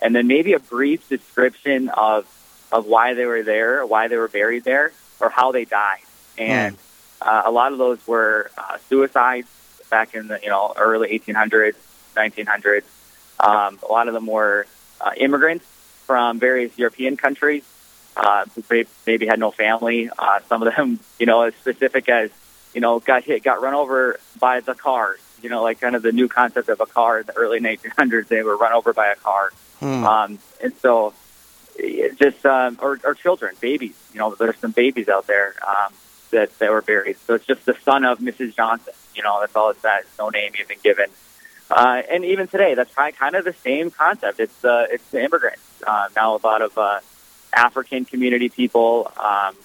and 0.02 0.14
then 0.14 0.26
maybe 0.26 0.52
a 0.52 0.58
brief 0.58 1.08
description 1.08 1.88
of 1.88 2.26
of 2.72 2.86
why 2.86 3.14
they 3.14 3.24
were 3.24 3.44
there, 3.44 3.86
why 3.86 4.08
they 4.08 4.16
were 4.16 4.28
buried 4.28 4.64
there 4.64 4.92
or 5.20 5.30
how 5.30 5.52
they 5.52 5.64
died. 5.64 6.00
And 6.36 6.76
uh, 7.22 7.42
a 7.46 7.50
lot 7.50 7.72
of 7.72 7.78
those 7.78 8.04
were 8.06 8.50
uh, 8.58 8.78
suicides 8.88 9.48
back 9.88 10.14
in 10.14 10.26
the 10.26 10.40
you 10.42 10.48
know 10.48 10.74
early 10.76 11.16
1800s, 11.18 11.76
1900s. 12.16 12.82
Um, 13.38 13.78
a 13.88 13.92
lot 13.92 14.08
of 14.08 14.14
them 14.14 14.26
were 14.26 14.66
uh, 15.00 15.12
immigrants 15.16 15.64
from 16.06 16.40
various 16.40 16.76
European 16.76 17.16
countries 17.16 17.64
uh, 18.16 18.46
who 18.54 18.84
maybe 19.06 19.26
had 19.26 19.38
no 19.38 19.50
family. 19.50 20.10
Uh, 20.18 20.40
some 20.48 20.62
of 20.62 20.74
them, 20.74 20.98
you 21.18 21.26
know, 21.26 21.42
as 21.42 21.54
specific 21.54 22.08
as 22.08 22.30
you 22.76 22.82
know, 22.82 23.00
got 23.00 23.24
hit, 23.24 23.42
got 23.42 23.62
run 23.62 23.72
over 23.72 24.20
by 24.38 24.60
the 24.60 24.74
cars. 24.74 25.18
You 25.42 25.48
know, 25.48 25.62
like 25.62 25.80
kind 25.80 25.96
of 25.96 26.02
the 26.02 26.12
new 26.12 26.28
concept 26.28 26.68
of 26.68 26.78
a 26.78 26.84
car 26.84 27.20
in 27.20 27.26
the 27.26 27.34
early 27.34 27.58
1900s. 27.58 28.28
They 28.28 28.42
were 28.42 28.56
run 28.56 28.74
over 28.74 28.92
by 28.92 29.06
a 29.08 29.16
car, 29.16 29.50
hmm. 29.80 30.04
um, 30.04 30.38
and 30.62 30.74
so 30.76 31.14
just 32.18 32.44
um, 32.44 32.78
or, 32.82 33.00
or 33.02 33.14
children, 33.14 33.54
babies. 33.60 33.96
You 34.12 34.20
know, 34.20 34.34
there's 34.34 34.58
some 34.58 34.72
babies 34.72 35.08
out 35.08 35.26
there 35.26 35.54
um, 35.66 35.94
that 36.32 36.58
that 36.58 36.70
were 36.70 36.82
buried. 36.82 37.16
So 37.26 37.34
it's 37.34 37.46
just 37.46 37.64
the 37.64 37.76
son 37.82 38.04
of 38.04 38.18
Mrs. 38.18 38.54
Johnson. 38.54 38.92
You 39.14 39.22
know, 39.22 39.40
that's 39.40 39.56
all 39.56 39.70
it 39.70 39.80
says. 39.80 40.04
No 40.18 40.28
name 40.28 40.52
even 40.60 40.76
given. 40.84 41.06
Uh, 41.70 42.02
and 42.10 42.26
even 42.26 42.46
today, 42.46 42.74
that's 42.74 42.94
kind 42.94 43.36
of 43.36 43.46
the 43.46 43.54
same 43.54 43.90
concept. 43.90 44.38
It's 44.38 44.64
uh, 44.66 44.86
it's 44.90 45.08
the 45.10 45.24
immigrants 45.24 45.82
uh, 45.86 46.08
now. 46.14 46.36
A 46.36 46.42
lot 46.44 46.60
of 46.60 46.76
uh, 46.76 47.00
African 47.54 48.04
community 48.04 48.50
people, 48.50 49.10
um, 49.16 49.56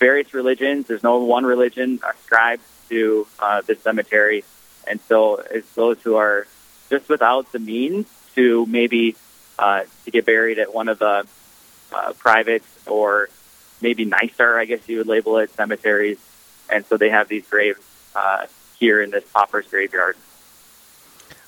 various 0.00 0.34
religions. 0.34 0.88
There's 0.88 1.04
no 1.04 1.18
one 1.18 1.44
religion 1.44 2.00
ascribed 2.08 2.62
to 2.88 3.26
uh, 3.38 3.60
this 3.60 3.80
cemetery, 3.82 4.42
and 4.88 5.00
so 5.02 5.36
it's 5.36 5.72
those 5.74 6.02
who 6.02 6.16
are 6.16 6.48
just 6.88 7.08
without 7.08 7.52
the 7.52 7.60
means 7.60 8.06
to 8.34 8.66
maybe 8.66 9.14
uh, 9.58 9.82
to 10.04 10.10
get 10.10 10.26
buried 10.26 10.58
at 10.58 10.74
one 10.74 10.88
of 10.88 10.98
the 10.98 11.24
uh, 11.92 12.12
private 12.14 12.64
or 12.86 13.28
maybe 13.80 14.04
nicer, 14.04 14.58
I 14.58 14.64
guess 14.64 14.88
you 14.88 14.98
would 14.98 15.06
label 15.06 15.38
it, 15.38 15.50
cemeteries. 15.50 16.18
And 16.68 16.84
so 16.86 16.96
they 16.96 17.10
have 17.10 17.28
these 17.28 17.46
graves 17.48 17.80
uh, 18.14 18.46
here 18.78 19.02
in 19.02 19.10
this 19.10 19.24
pauper's 19.32 19.66
graveyard. 19.68 20.16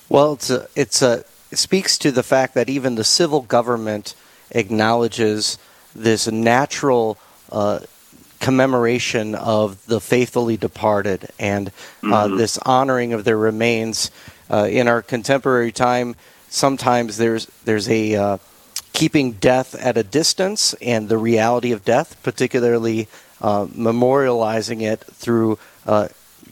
Well, 0.09 0.33
it's 0.33 0.49
a, 0.49 0.67
it's 0.75 1.01
a, 1.01 1.23
it 1.51 1.57
speaks 1.57 1.97
to 1.99 2.11
the 2.11 2.23
fact 2.23 2.53
that 2.53 2.69
even 2.69 2.95
the 2.95 3.03
civil 3.03 3.41
government 3.41 4.15
acknowledges 4.51 5.57
this 5.95 6.27
natural 6.27 7.17
uh, 7.51 7.79
commemoration 8.43 9.35
of 9.35 9.85
the 9.85 10.01
faithfully 10.01 10.57
departed 10.57 11.29
and 11.39 11.69
uh, 12.03 12.25
mm-hmm. 12.25 12.35
this 12.35 12.57
honoring 12.59 13.13
of 13.13 13.23
their 13.23 13.37
remains. 13.37 14.11
Uh, 14.51 14.67
in 14.69 14.89
our 14.89 15.01
contemporary 15.01 15.71
time, 15.71 16.13
sometimes 16.49 17.15
there's 17.15 17.45
there's 17.63 17.87
a 17.87 18.15
uh, 18.15 18.37
keeping 18.91 19.31
death 19.31 19.73
at 19.75 19.97
a 19.97 20.03
distance 20.03 20.73
and 20.81 21.07
the 21.07 21.17
reality 21.17 21.71
of 21.71 21.85
death, 21.85 22.21
particularly 22.21 23.07
uh, 23.41 23.65
memorializing 23.67 24.81
it 24.81 24.99
through 24.99 25.57
uh, 25.87 26.09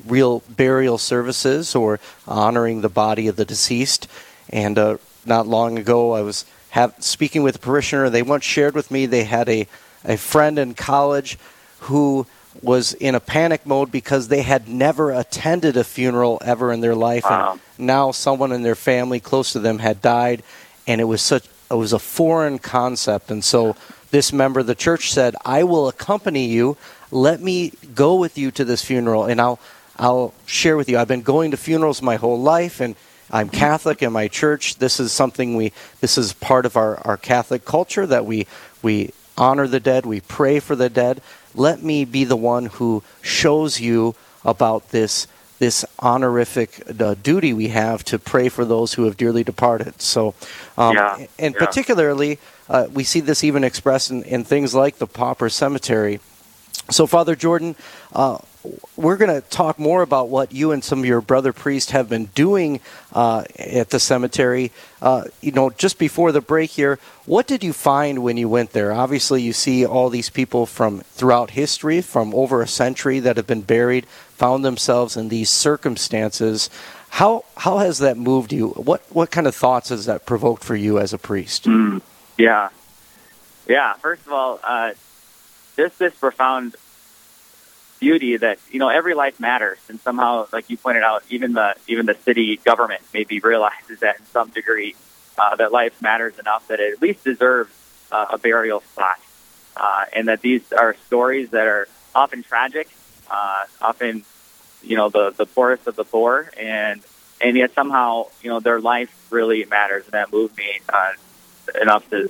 real 0.08 0.42
burial 0.48 0.98
services 0.98 1.76
or 1.76 2.00
honoring 2.26 2.80
the 2.80 2.90
body 2.90 3.28
of 3.28 3.36
the 3.36 3.44
deceased. 3.44 4.08
And 4.50 4.80
uh, 4.80 4.98
not 5.26 5.46
long 5.46 5.78
ago, 5.78 6.14
I 6.14 6.22
was 6.22 6.46
have, 6.70 6.96
speaking 7.04 7.44
with 7.44 7.58
a 7.58 7.60
parishioner. 7.60 8.10
They 8.10 8.24
once 8.24 8.46
shared 8.46 8.76
with 8.76 8.92
me 8.92 9.08
they 9.08 9.26
had 9.26 9.50
a 9.50 9.68
a 10.04 10.18
friend 10.18 10.58
in 10.58 10.74
college 10.74 11.38
who 11.82 12.26
was 12.62 12.94
in 12.94 13.16
a 13.16 13.20
panic 13.20 13.66
mode 13.66 13.92
because 13.92 14.28
they 14.28 14.42
had 14.42 14.68
never 14.68 15.12
attended 15.12 15.78
a 15.78 15.84
funeral 15.84 16.38
ever 16.44 16.72
in 16.72 16.82
their 16.82 16.96
life, 16.96 17.24
wow. 17.24 17.60
and 17.78 17.88
now 17.88 18.12
someone 18.12 18.52
in 18.52 18.62
their 18.62 18.76
family 18.76 19.20
close 19.20 19.54
to 19.54 19.60
them 19.60 19.80
had 19.80 20.02
died, 20.02 20.44
and 20.88 21.02
it 21.02 21.06
was 21.06 21.22
such 21.22 21.48
it 21.70 21.76
was 21.76 21.94
a 21.94 22.00
foreign 22.00 22.60
concept, 22.60 23.32
and 23.32 23.44
so 23.44 23.76
this 24.12 24.34
member 24.34 24.60
of 24.60 24.68
the 24.68 24.76
church 24.76 25.12
said, 25.12 25.36
"I 25.46 25.64
will 25.64 25.88
accompany 25.88 26.46
you. 26.48 26.78
Let 27.10 27.42
me 27.42 27.72
go 27.96 28.16
with 28.16 28.38
you 28.38 28.52
to 28.52 28.66
this 28.66 28.84
funeral, 28.84 29.26
and 29.26 29.40
I'll 29.40 29.60
I'll 29.98 30.34
share 30.46 30.78
with 30.78 30.90
you. 30.90 31.00
I've 31.00 31.08
been 31.08 31.22
going 31.22 31.52
to 31.52 31.58
funerals 31.58 32.02
my 32.02 32.16
whole 32.16 32.40
life, 32.40 32.80
and." 32.80 32.96
I'm 33.34 33.48
Catholic 33.48 34.04
in 34.04 34.12
my 34.12 34.28
church. 34.28 34.76
This 34.76 35.00
is 35.00 35.14
something 35.14 35.56
we 35.56 35.72
this 36.02 36.18
is 36.18 36.34
part 36.34 36.66
of 36.66 36.76
our, 36.76 36.98
our 37.08 37.16
Catholic 37.16 37.64
culture 37.64 38.06
that 38.06 38.26
we 38.26 38.46
we 38.82 39.14
honor 39.38 39.68
the 39.68 39.80
dead, 39.80 40.06
we 40.06 40.20
pray 40.20 40.60
for 40.60 40.76
the 40.76 40.90
dead 40.90 41.22
let 41.56 41.84
me 41.84 42.06
be 42.06 42.24
the 42.24 42.36
one 42.36 42.66
who 42.66 43.04
shows 43.22 43.80
you 43.80 44.16
about 44.44 44.90
this 44.90 45.28
this 45.60 45.86
honorific 46.00 46.82
uh, 47.00 47.14
duty 47.22 47.54
we 47.54 47.68
have 47.68 48.04
to 48.04 48.18
pray 48.18 48.50
for 48.50 48.66
those 48.66 48.94
who 48.96 49.04
have 49.04 49.16
dearly 49.16 49.44
departed. 49.44 50.02
So, 50.02 50.34
um, 50.76 50.96
yeah, 50.96 51.28
and 51.38 51.54
yeah. 51.54 51.66
particularly, 51.66 52.40
uh, 52.68 52.88
we 52.92 53.04
see 53.04 53.20
this 53.20 53.44
even 53.44 53.64
expressed 53.64 54.10
in, 54.10 54.24
in, 54.24 54.44
things 54.44 54.74
like 54.74 54.98
the 54.98 55.06
Pauper 55.06 55.50
Cemetery. 55.50 56.20
So, 56.90 57.06
Father 57.06 57.36
Jordan, 57.36 57.76
uh, 58.12 58.40
we're 58.96 59.18
going 59.18 59.42
to 59.42 59.48
talk 59.50 59.80
more 59.80 60.02
about 60.02 60.30
what 60.30 60.52
you 60.52 60.72
and 60.72 60.84
some 60.84 61.00
of 61.00 61.06
your 61.06 61.22
brother 61.22 61.54
priests 61.54 61.92
have 61.92 62.10
been 62.10 62.26
doing 62.26 62.80
uh, 63.14 63.44
at 63.58 63.90
the 63.90 64.00
cemetery. 64.00 64.72
Uh, 65.02 65.24
you 65.42 65.52
know, 65.52 65.70
just 65.70 65.98
before 65.98 66.32
the 66.32 66.42
break 66.42 66.70
here, 66.72 67.00
what 67.26 67.48
did 67.48 67.64
you 67.64 67.74
find 67.74 68.22
when 68.24 68.38
you 68.38 68.48
went 68.48 68.72
there? 68.72 68.92
Obviously, 68.92 69.42
you 69.42 69.54
see 69.54 69.86
all 69.86 70.10
these 70.10 70.30
people 70.30 70.66
from 70.66 71.00
throughout 71.02 71.52
history, 71.52 72.02
from 72.02 72.34
over 72.36 72.62
a 72.62 72.68
century, 72.68 73.20
that 73.20 73.38
have 73.38 73.48
been 73.48 73.62
buried, 73.62 74.06
found 74.06 74.64
themselves 74.64 75.18
in 75.18 75.30
these 75.30 75.50
circumstances. 75.50 76.70
How 77.10 77.44
how 77.58 77.80
has 77.80 77.98
that 78.00 78.18
moved 78.18 78.54
you? 78.54 78.70
What 78.70 79.02
what 79.10 79.32
kind 79.32 79.48
of 79.48 79.56
thoughts 79.56 79.90
has 79.90 80.06
that 80.06 80.26
provoked 80.26 80.64
for 80.64 80.76
you 80.76 81.00
as 81.00 81.14
a 81.14 81.18
priest? 81.18 81.66
Mm, 81.66 82.02
yeah, 82.38 82.70
yeah. 83.68 83.94
First 83.96 84.26
of 84.28 84.34
all, 84.34 84.60
uh, 84.64 84.94
this 85.76 86.14
profound 86.16 86.76
beauty 88.02 88.36
that 88.36 88.60
you 88.70 88.80
know 88.80 88.90
every 88.90 89.14
life 89.14 89.40
matters, 89.40 89.78
and 89.88 89.98
somehow, 90.02 90.48
like 90.52 90.70
you 90.70 90.76
pointed 90.76 91.04
out, 91.04 91.24
even 91.30 91.54
the 91.54 91.76
even 91.88 92.06
the 92.06 92.16
city 92.16 92.58
government 92.58 93.02
maybe 93.14 93.40
realizes 93.40 94.02
that 94.02 94.20
in 94.20 94.26
some 94.26 94.50
degree 94.50 94.96
uh, 95.38 95.56
that 95.56 95.72
life 95.72 96.02
matters 96.02 96.38
enough 96.40 96.68
that 96.68 96.82
it 96.82 96.94
at 96.94 97.02
least 97.02 97.24
deserves 97.24 97.72
uh, 98.12 98.26
a 98.32 98.38
burial 98.38 98.82
spot, 98.82 99.20
uh, 99.78 100.06
and 100.12 100.28
that 100.28 100.42
these 100.42 100.74
are 100.74 100.96
stories 101.08 101.52
that 101.52 101.68
are 101.68 101.88
often 102.14 102.44
tragic, 102.44 102.90
uh, 103.30 103.66
often 103.80 104.26
you 104.84 104.98
know 104.98 105.10
the 105.10 105.30
the 105.32 105.46
poorest 105.46 105.88
of 105.88 105.96
the 105.96 106.04
poor, 106.04 106.52
and 106.60 107.02
and 107.40 107.56
yet 107.56 107.74
somehow 107.74 108.26
you 108.42 108.50
know 108.50 108.60
their 108.60 108.82
life 108.82 109.16
really 109.30 109.64
matters, 109.66 110.04
and 110.06 110.14
that 110.14 110.34
moved 110.34 110.58
me 110.58 110.82
uh, 110.90 111.14
enough 111.82 112.10
to. 112.10 112.30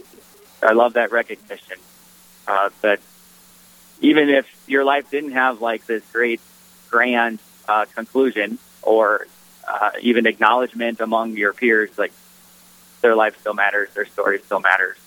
I 0.62 0.74
love 0.74 0.94
that 0.94 1.12
recognition 1.12 1.78
uh, 2.48 2.70
that 2.82 3.00
even 4.02 4.30
if 4.30 4.46
your 4.68 4.84
life 4.84 5.10
didn't 5.10 5.32
have 5.32 5.62
like 5.62 5.86
this 5.86 6.04
great 6.12 6.42
grand 6.90 7.40
uh, 7.68 7.86
conclusion 7.96 8.58
or 8.82 9.28
uh, 9.68 9.92
even 10.02 10.26
acknowledgement 10.26 11.00
among 11.00 11.38
your 11.38 11.54
peers, 11.54 11.98
like 11.98 12.12
their 13.02 13.16
life 13.16 13.40
still 13.40 13.54
matters, 13.54 13.94
their 13.94 14.06
story 14.06 14.40
still 14.40 14.60
matters. 14.60 14.98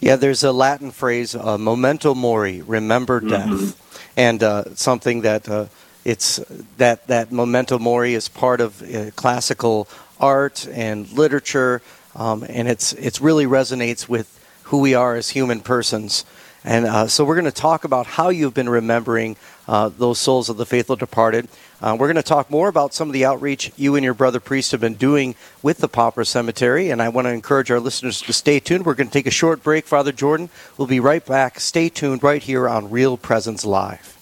Yeah, 0.00 0.16
there's 0.16 0.42
a 0.42 0.52
Latin 0.52 0.90
phrase, 0.90 1.34
uh, 1.34 1.58
"memento 1.58 2.14
mori," 2.14 2.62
remember 2.62 3.20
death, 3.20 3.48
mm-hmm. 3.48 4.10
and 4.16 4.42
uh, 4.42 4.74
something 4.74 5.20
that 5.20 5.46
uh, 5.46 5.66
it's 6.06 6.40
that 6.78 7.06
that 7.08 7.30
memento 7.30 7.78
mori 7.78 8.14
is 8.14 8.26
part 8.26 8.62
of 8.62 8.82
uh, 8.82 9.10
classical 9.14 9.88
art 10.18 10.66
and 10.68 11.10
literature, 11.12 11.82
um, 12.16 12.46
and 12.48 12.66
it's 12.66 12.94
it's 12.94 13.20
really 13.20 13.44
resonates 13.44 14.08
with 14.08 14.38
who 14.64 14.78
we 14.78 14.94
are 14.94 15.16
as 15.16 15.30
human 15.30 15.60
persons. 15.60 16.24
And 16.64 16.86
uh, 16.86 17.06
so 17.06 17.24
we're 17.24 17.36
going 17.36 17.44
to 17.46 17.50
talk 17.50 17.84
about 17.84 18.06
how 18.06 18.28
you've 18.28 18.54
been 18.54 18.68
remembering 18.68 19.36
uh, 19.66 19.88
those 19.88 20.18
souls 20.18 20.48
of 20.48 20.56
the 20.56 20.66
faithful 20.66 20.96
departed. 20.96 21.48
Uh, 21.80 21.96
we're 21.98 22.06
going 22.06 22.16
to 22.16 22.22
talk 22.22 22.50
more 22.50 22.68
about 22.68 22.92
some 22.92 23.08
of 23.08 23.14
the 23.14 23.24
outreach 23.24 23.72
you 23.76 23.96
and 23.96 24.04
your 24.04 24.12
brother 24.12 24.40
priest 24.40 24.72
have 24.72 24.80
been 24.80 24.94
doing 24.94 25.34
with 25.62 25.78
the 25.78 25.88
Pauper 25.88 26.24
Cemetery. 26.24 26.90
And 26.90 27.00
I 27.00 27.08
want 27.08 27.26
to 27.26 27.32
encourage 27.32 27.70
our 27.70 27.80
listeners 27.80 28.20
to 28.22 28.32
stay 28.32 28.60
tuned. 28.60 28.84
We're 28.84 28.94
going 28.94 29.06
to 29.06 29.12
take 29.12 29.26
a 29.26 29.30
short 29.30 29.62
break, 29.62 29.86
Father 29.86 30.12
Jordan. 30.12 30.50
We'll 30.76 30.88
be 30.88 31.00
right 31.00 31.24
back. 31.24 31.60
Stay 31.60 31.88
tuned 31.88 32.22
right 32.22 32.42
here 32.42 32.68
on 32.68 32.90
Real 32.90 33.16
Presence 33.16 33.64
Live. 33.64 34.16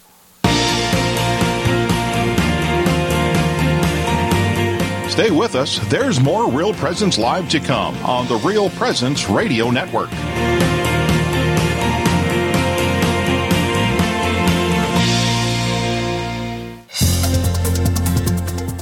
Stay 5.11 5.33
with 5.33 5.57
us. 5.57 5.81
There's 5.89 6.21
more 6.21 6.49
Real 6.49 6.73
Presence 6.75 7.19
Live 7.19 7.49
to 7.49 7.59
come 7.59 7.97
on 8.05 8.29
the 8.29 8.37
Real 8.37 8.71
Presence 8.71 9.29
Radio 9.29 9.69
Network. 9.71 10.11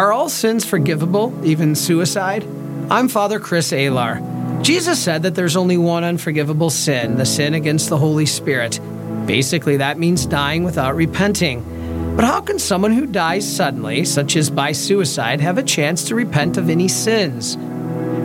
Are 0.00 0.14
all 0.14 0.30
sins 0.30 0.64
forgivable, 0.64 1.38
even 1.44 1.74
suicide? 1.74 2.42
I'm 2.90 3.06
Father 3.06 3.38
Chris 3.38 3.70
Alar. 3.70 4.62
Jesus 4.62 4.98
said 4.98 5.24
that 5.24 5.34
there's 5.34 5.58
only 5.58 5.76
one 5.76 6.04
unforgivable 6.04 6.70
sin, 6.70 7.18
the 7.18 7.26
sin 7.26 7.52
against 7.52 7.90
the 7.90 7.98
Holy 7.98 8.24
Spirit. 8.24 8.80
Basically, 9.26 9.76
that 9.76 9.98
means 9.98 10.24
dying 10.24 10.64
without 10.64 10.96
repenting. 10.96 12.16
But 12.16 12.24
how 12.24 12.40
can 12.40 12.58
someone 12.58 12.92
who 12.92 13.04
dies 13.04 13.46
suddenly, 13.46 14.06
such 14.06 14.36
as 14.36 14.48
by 14.48 14.72
suicide, 14.72 15.42
have 15.42 15.58
a 15.58 15.62
chance 15.62 16.04
to 16.04 16.14
repent 16.14 16.56
of 16.56 16.70
any 16.70 16.88
sins? 16.88 17.58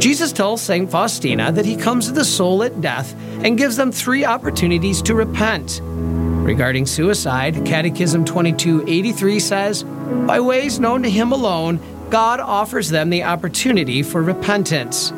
Jesus 0.01 0.31
tells 0.31 0.61
St. 0.61 0.89
Faustina 0.89 1.51
that 1.51 1.65
he 1.65 1.75
comes 1.75 2.07
to 2.07 2.13
the 2.13 2.23
soul 2.23 2.63
at 2.63 2.79
death 2.79 3.13
and 3.43 3.57
gives 3.57 3.75
them 3.75 3.91
three 3.91 4.23
opportunities 4.23 5.01
to 5.01 5.13
repent. 5.13 5.81
Regarding 5.83 6.85
suicide, 6.85 7.65
Catechism 7.65 8.23
2283 8.23 9.39
says, 9.41 9.83
By 10.27 10.39
ways 10.39 10.79
known 10.79 11.01
to 11.03 11.09
him 11.09 11.31
alone, 11.31 11.79
God 12.09 12.39
offers 12.39 12.89
them 12.89 13.09
the 13.09 13.23
opportunity 13.23 14.03
for 14.03 14.21
repentance. 14.21 15.11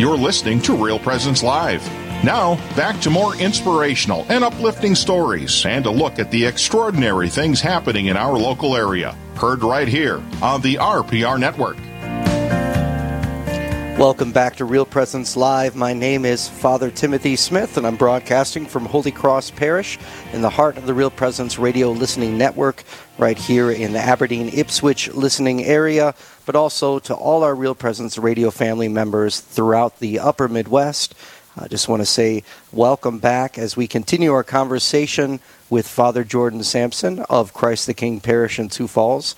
You're 0.01 0.17
listening 0.17 0.63
to 0.63 0.75
Real 0.75 0.99
Presence 0.99 1.43
Live. 1.43 1.87
Now, 2.25 2.55
back 2.75 3.03
to 3.03 3.11
more 3.11 3.37
inspirational 3.37 4.25
and 4.31 4.43
uplifting 4.43 4.95
stories 4.95 5.67
and 5.67 5.85
a 5.85 5.91
look 5.91 6.19
at 6.19 6.31
the 6.31 6.47
extraordinary 6.47 7.29
things 7.29 7.61
happening 7.61 8.07
in 8.07 8.17
our 8.17 8.39
local 8.39 8.75
area. 8.75 9.15
Heard 9.37 9.63
right 9.63 9.87
here 9.87 10.23
on 10.41 10.63
the 10.63 10.77
RPR 10.77 11.39
Network. 11.39 11.77
Welcome 14.01 14.33
back 14.33 14.57
to 14.57 14.65
Real 14.65 14.87
Presence 14.87 15.37
Live. 15.37 15.77
My 15.77 15.93
name 15.93 16.25
is 16.25 16.49
Father 16.49 16.91
Timothy 16.91 17.37
Smith, 17.37 17.77
and 17.77 17.87
I'm 17.87 17.97
broadcasting 17.97 18.65
from 18.65 18.87
Holy 18.87 19.13
Cross 19.13 19.51
Parish 19.51 19.99
in 20.33 20.41
the 20.41 20.49
heart 20.49 20.79
of 20.79 20.87
the 20.87 20.95
Real 20.95 21.11
Presence 21.11 21.59
Radio 21.59 21.91
Listening 21.91 22.39
Network, 22.39 22.85
right 23.19 23.37
here 23.37 23.71
in 23.71 23.93
the 23.93 23.99
Aberdeen 23.99 24.49
Ipswich 24.55 25.13
listening 25.13 25.63
area, 25.63 26.15
but 26.51 26.59
also 26.59 26.99
to 26.99 27.15
all 27.15 27.45
our 27.45 27.55
Real 27.55 27.77
Presence 27.77 28.19
Radio 28.19 28.51
family 28.51 28.89
members 28.89 29.39
throughout 29.39 30.01
the 30.01 30.19
upper 30.19 30.49
Midwest. 30.49 31.15
I 31.57 31.69
just 31.69 31.89
want 31.89 32.03
to 32.03 32.07
say 32.07 32.43
welcome 32.73 33.21
back 33.21 33.57
as 33.57 33.77
we 33.77 33.87
continue 33.87 34.33
our 34.33 34.43
conversation 34.43 35.39
with 35.69 35.87
Father 35.87 36.25
Jordan 36.25 36.65
Samson 36.65 37.21
of 37.31 37.55
Christ 37.55 37.87
the 37.87 37.95
King 37.95 38.19
Parish 38.19 38.59
in 38.59 38.69
Sioux 38.69 38.89
Falls. 38.89 39.37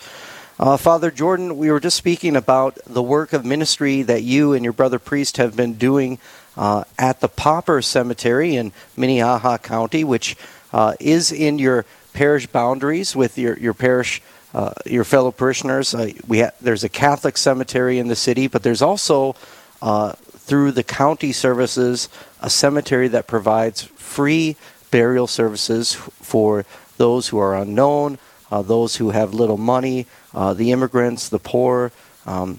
Uh, 0.59 0.79
Father 0.79 1.11
Jordan, 1.11 1.59
we 1.59 1.71
were 1.71 1.81
just 1.81 1.99
speaking 1.99 2.35
about 2.35 2.79
the 2.87 3.03
work 3.03 3.35
of 3.35 3.45
ministry 3.45 4.01
that 4.01 4.23
you 4.23 4.55
and 4.55 4.65
your 4.65 4.73
brother 4.73 4.99
priest 4.99 5.37
have 5.37 5.55
been 5.55 5.75
doing 5.75 6.19
uh, 6.57 6.85
at 6.99 7.21
the 7.21 7.29
Pauper 7.29 7.83
Cemetery 7.83 8.57
in 8.57 8.73
Minnehaha 8.97 9.59
County, 9.59 10.03
which 10.03 10.35
uh, 10.73 10.95
is 10.99 11.31
in 11.31 11.59
your 11.59 11.85
parish 12.15 12.47
boundaries 12.47 13.15
with 13.15 13.37
your, 13.37 13.59
your 13.59 13.75
parish, 13.75 14.23
uh, 14.55 14.73
your 14.87 15.05
fellow 15.05 15.31
parishioners. 15.31 15.95
Uh, 15.95 16.13
we 16.27 16.41
ha- 16.41 16.51
there's 16.61 16.85
a 16.85 16.89
Catholic 16.89 17.37
cemetery 17.37 17.99
in 17.99 18.09
the 18.09 18.17
city, 18.17 18.47
but 18.47 18.63
there's 18.63 18.83
also, 18.83 19.35
uh, 19.81 20.13
through 20.13 20.73
the 20.73 20.83
county 20.83 21.33
services, 21.33 22.09
a 22.41 22.51
cemetery 22.51 23.09
that 23.09 23.27
provides 23.27 23.83
free 23.83 24.57
burial 24.91 25.27
services 25.27 25.95
for 25.95 26.65
those 26.99 27.29
who 27.29 27.39
are 27.39 27.57
unknown, 27.57 28.19
those 28.61 28.97
who 28.97 29.11
have 29.11 29.33
little 29.33 29.57
money, 29.57 30.07
uh, 30.35 30.53
the 30.53 30.73
immigrants, 30.73 31.31
the 31.31 31.39
poor. 31.39 31.91
Um, 32.27 32.59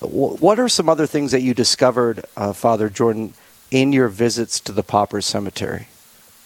what 0.00 0.60
are 0.60 0.68
some 0.68 0.88
other 0.88 1.06
things 1.06 1.32
that 1.32 1.42
you 1.42 1.54
discovered, 1.54 2.24
uh, 2.36 2.52
Father 2.52 2.88
Jordan, 2.88 3.34
in 3.70 3.92
your 3.92 4.08
visits 4.08 4.60
to 4.60 4.72
the 4.72 4.82
Pauper 4.84 5.20
Cemetery? 5.20 5.88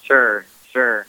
Sure, 0.03 0.47
sure. 0.73 1.07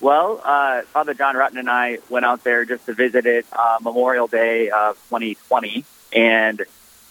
Well, 0.00 0.40
uh, 0.42 0.82
Father 0.82 1.12
John 1.12 1.34
Rutten 1.34 1.58
and 1.58 1.68
I 1.68 1.98
went 2.08 2.24
out 2.24 2.42
there 2.42 2.64
just 2.64 2.86
to 2.86 2.94
visit 2.94 3.26
it 3.26 3.46
uh, 3.52 3.78
Memorial 3.82 4.26
Day 4.26 4.70
of 4.70 4.96
2020, 5.08 5.84
and 6.14 6.62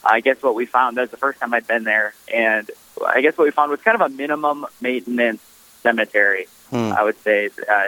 I 0.04 0.22
guess 0.22 0.42
what 0.42 0.56
we 0.56 0.66
found 0.66 0.98
that 0.98 1.02
was 1.02 1.12
the 1.12 1.18
first 1.18 1.40
time 1.40 1.54
I'd 1.54 1.68
been 1.68 1.84
there, 1.84 2.14
and 2.34 2.70
I 3.06 3.22
guess 3.22 3.38
what 3.38 3.46
we 3.46 3.52
found 3.52 3.70
was 3.70 3.82
kind 3.82 3.96
of 3.96 4.02
a 4.02 4.10
minimum 4.10 4.66
maintenance 4.82 5.42
cemetery. 5.84 6.48
Hmm. 6.72 6.92
I 6.92 7.04
would 7.04 7.18
say 7.22 7.50
uh, 7.70 7.84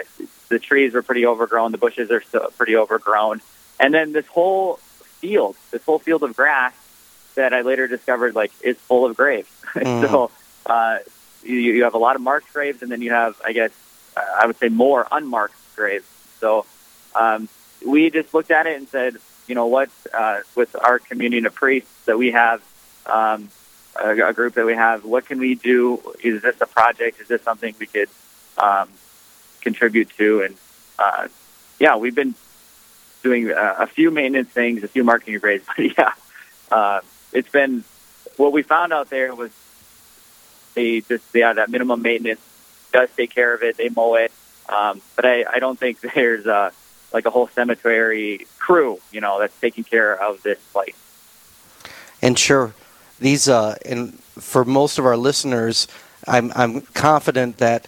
the 0.49 0.59
trees 0.59 0.93
were 0.93 1.01
pretty 1.01 1.25
overgrown, 1.25 1.71
the 1.71 1.79
bushes 1.79 2.11
are 2.11 2.21
still 2.21 2.51
pretty 2.55 2.75
overgrown, 2.75 3.41
and 3.79 3.93
then 3.93 4.11
this 4.11 4.27
whole 4.27 4.75
field, 4.75 5.55
this 5.71 5.83
whole 5.83 5.99
field 5.99 6.21
of 6.21 6.35
grass 6.35 6.75
that 7.35 7.53
I 7.53 7.61
later 7.61 7.87
discovered 7.87 8.35
like 8.35 8.51
is 8.61 8.77
full 8.77 9.05
of 9.05 9.17
graves. 9.17 9.49
Mm. 9.71 10.01
so 10.01 10.31
uh, 10.65 10.97
you, 11.43 11.55
you 11.55 11.83
have 11.85 11.93
a 11.93 11.97
lot 11.97 12.17
of 12.17 12.21
marked 12.21 12.51
graves, 12.51 12.81
and 12.81 12.91
then 12.91 13.01
you 13.01 13.11
have, 13.11 13.39
I 13.43 13.53
guess, 13.53 13.71
I 14.17 14.45
would 14.45 14.57
say 14.57 14.69
more 14.69 15.07
unmarked 15.11 15.55
graves. 15.75 16.05
So 16.39 16.65
um, 17.15 17.47
we 17.85 18.09
just 18.09 18.33
looked 18.33 18.51
at 18.51 18.67
it 18.67 18.77
and 18.77 18.87
said, 18.87 19.17
you 19.47 19.55
know 19.55 19.67
what, 19.67 19.89
uh, 20.13 20.39
with 20.55 20.75
our 20.75 20.99
communion 20.99 21.45
of 21.45 21.55
priests 21.55 22.05
that 22.05 22.17
we 22.17 22.31
have, 22.31 22.61
um, 23.05 23.49
a, 23.99 24.29
a 24.29 24.33
group 24.33 24.53
that 24.55 24.65
we 24.65 24.75
have, 24.75 25.03
what 25.03 25.25
can 25.25 25.39
we 25.39 25.55
do? 25.55 26.01
Is 26.23 26.41
this 26.41 26.59
a 26.61 26.65
project? 26.65 27.19
Is 27.19 27.27
this 27.27 27.41
something 27.41 27.75
we 27.79 27.87
could 27.87 28.09
um, 28.57 28.89
contribute 29.61 30.09
to? 30.17 30.43
And 30.43 30.55
uh, 30.97 31.27
yeah, 31.79 31.97
we've 31.97 32.15
been 32.15 32.35
doing 33.23 33.51
uh, 33.51 33.75
a 33.79 33.87
few 33.87 34.11
maintenance 34.11 34.49
things, 34.49 34.83
a 34.83 34.87
few 34.87 35.03
marketing 35.03 35.39
grades, 35.39 35.65
but 35.77 35.97
yeah, 35.97 36.13
uh, 36.71 37.01
it's 37.33 37.49
been 37.49 37.83
what 38.37 38.53
we 38.53 38.63
found 38.63 38.93
out 38.93 39.09
there 39.09 39.35
was 39.35 39.51
they 40.73 41.01
just 41.01 41.23
yeah 41.33 41.53
that 41.53 41.69
minimum 41.69 42.01
maintenance 42.01 42.39
does 42.91 43.09
take 43.15 43.33
care 43.33 43.53
of 43.53 43.63
it. 43.63 43.77
They 43.77 43.89
mow 43.89 44.15
it, 44.15 44.31
um, 44.69 45.01
but 45.15 45.25
I, 45.25 45.45
I 45.51 45.59
don't 45.59 45.79
think 45.79 45.99
there's 46.15 46.45
a 46.45 46.71
like 47.13 47.25
a 47.25 47.29
whole 47.29 47.47
cemetery 47.47 48.47
crew, 48.57 48.99
you 49.11 49.19
know, 49.19 49.39
that's 49.39 49.59
taking 49.59 49.83
care 49.83 50.15
of 50.21 50.41
this 50.43 50.59
place. 50.71 50.95
And 52.21 52.39
sure, 52.39 52.73
these 53.19 53.49
uh, 53.49 53.75
and 53.85 54.17
for 54.19 54.63
most 54.63 54.97
of 54.99 55.05
our 55.05 55.17
listeners, 55.17 55.87
I'm 56.27 56.51
I'm 56.55 56.81
confident 56.81 57.57
that 57.57 57.87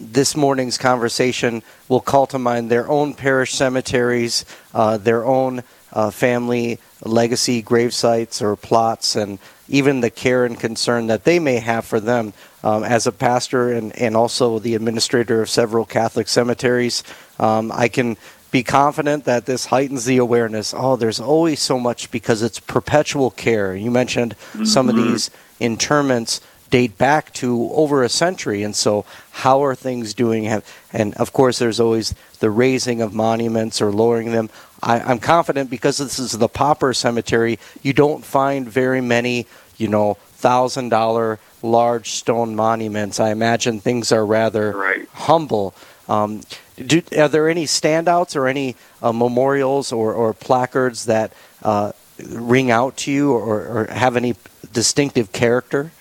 this 0.00 0.36
morning's 0.36 0.78
conversation 0.78 1.62
will 1.88 2.00
call 2.00 2.26
to 2.26 2.38
mind 2.38 2.70
their 2.70 2.88
own 2.88 3.14
parish 3.14 3.54
cemeteries, 3.54 4.44
uh, 4.72 4.96
their 4.96 5.24
own 5.24 5.62
uh, 5.92 6.10
family 6.10 6.78
legacy 7.04 7.62
grave 7.62 7.94
sites 7.94 8.42
or 8.42 8.56
plots, 8.56 9.14
and 9.14 9.38
even 9.68 10.00
the 10.00 10.10
care 10.10 10.44
and 10.44 10.58
concern 10.58 11.06
that 11.06 11.24
they 11.24 11.38
may 11.38 11.58
have 11.58 11.84
for 11.84 12.00
them. 12.00 12.32
Um, 12.64 12.82
as 12.82 13.06
a 13.06 13.12
pastor 13.12 13.70
and, 13.72 13.94
and 13.98 14.16
also 14.16 14.58
the 14.58 14.74
administrator 14.74 15.42
of 15.42 15.50
several 15.50 15.84
Catholic 15.84 16.28
cemeteries, 16.28 17.04
um, 17.38 17.70
I 17.70 17.88
can 17.88 18.16
be 18.50 18.62
confident 18.62 19.24
that 19.24 19.46
this 19.46 19.66
heightens 19.66 20.06
the 20.06 20.16
awareness. 20.16 20.72
Oh, 20.74 20.96
there's 20.96 21.20
always 21.20 21.60
so 21.60 21.78
much 21.78 22.10
because 22.10 22.40
it's 22.40 22.60
perpetual 22.60 23.32
care. 23.32 23.74
You 23.76 23.90
mentioned 23.90 24.34
mm-hmm. 24.36 24.64
some 24.64 24.88
of 24.88 24.94
mm-hmm. 24.94 25.10
these 25.10 25.30
interments 25.60 26.40
date 26.70 26.96
back 26.96 27.32
to 27.34 27.70
over 27.72 28.02
a 28.02 28.08
century, 28.08 28.62
and 28.62 28.74
so 28.74 29.04
how 29.32 29.64
are 29.64 29.74
things 29.74 30.14
doing? 30.14 30.46
And 30.92 31.14
of 31.14 31.32
course, 31.32 31.58
there's 31.58 31.80
always 31.80 32.14
the 32.38 32.50
raising 32.50 33.02
of 33.02 33.12
monuments 33.12 33.82
or 33.82 33.92
lowering 33.92 34.32
them. 34.32 34.50
I, 34.82 35.10
am 35.10 35.18
confident 35.18 35.68
because 35.68 35.98
this 35.98 36.18
is 36.18 36.32
the 36.32 36.48
pauper 36.48 36.94
cemetery, 36.94 37.58
you 37.82 37.92
don't 37.92 38.24
find 38.24 38.68
very 38.68 39.00
many, 39.00 39.46
you 39.76 39.88
know, 39.88 40.14
thousand 40.14 40.90
dollar 40.90 41.38
large 41.64 42.10
stone 42.10 42.54
monuments. 42.54 43.18
I 43.18 43.30
imagine 43.30 43.80
things 43.80 44.12
are 44.12 44.24
rather 44.24 44.72
right. 44.72 45.08
humble. 45.12 45.74
Um, 46.08 46.42
do, 46.76 47.02
are 47.16 47.28
there 47.28 47.48
any 47.48 47.64
standouts 47.64 48.36
or 48.36 48.46
any 48.46 48.76
uh, 49.02 49.12
memorials 49.12 49.92
or, 49.92 50.12
or, 50.12 50.34
placards 50.34 51.06
that 51.06 51.32
uh, 51.62 51.92
ring 52.28 52.70
out 52.70 52.98
to 52.98 53.12
you 53.12 53.32
or, 53.32 53.60
or, 53.66 53.86
have 53.86 54.16
any 54.16 54.34
distinctive 54.72 55.32
character? 55.32 55.92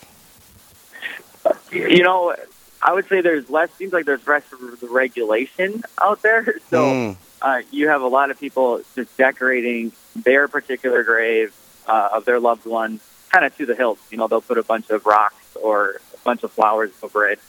You 1.72 2.04
know, 2.04 2.36
I 2.82 2.92
would 2.92 3.08
say 3.08 3.22
there's 3.22 3.50
less. 3.50 3.72
Seems 3.76 3.94
like 3.94 4.06
there's 4.06 4.28
less 4.28 4.44
regulation 4.82 5.84
out 6.02 6.22
there. 6.22 6.56
So 6.70 6.86
mm 6.86 7.18
uh, 7.44 7.62
you 7.72 7.90
have 7.90 8.02
a 8.02 8.08
lot 8.08 8.32
of 8.32 8.40
people 8.40 8.82
just 8.96 9.16
decorating 9.18 9.92
their 10.16 10.48
particular 10.48 11.04
grave 11.04 11.54
uh, 11.86 12.10
of 12.14 12.26
their 12.26 12.40
loved 12.40 12.66
one 12.66 13.02
kind 13.32 13.44
of 13.46 13.56
to 13.58 13.66
the 13.66 13.76
hilt. 13.76 14.00
You 14.10 14.18
know, 14.18 14.28
they'll 14.28 14.42
put 14.42 14.58
a 14.58 14.64
bunch 14.64 14.90
of 14.90 15.06
rocks 15.06 15.36
or 15.56 16.02
a 16.14 16.18
bunch 16.24 16.44
of 16.44 16.52
flowers 16.52 16.92
over 17.02 17.28
it. 17.28 17.40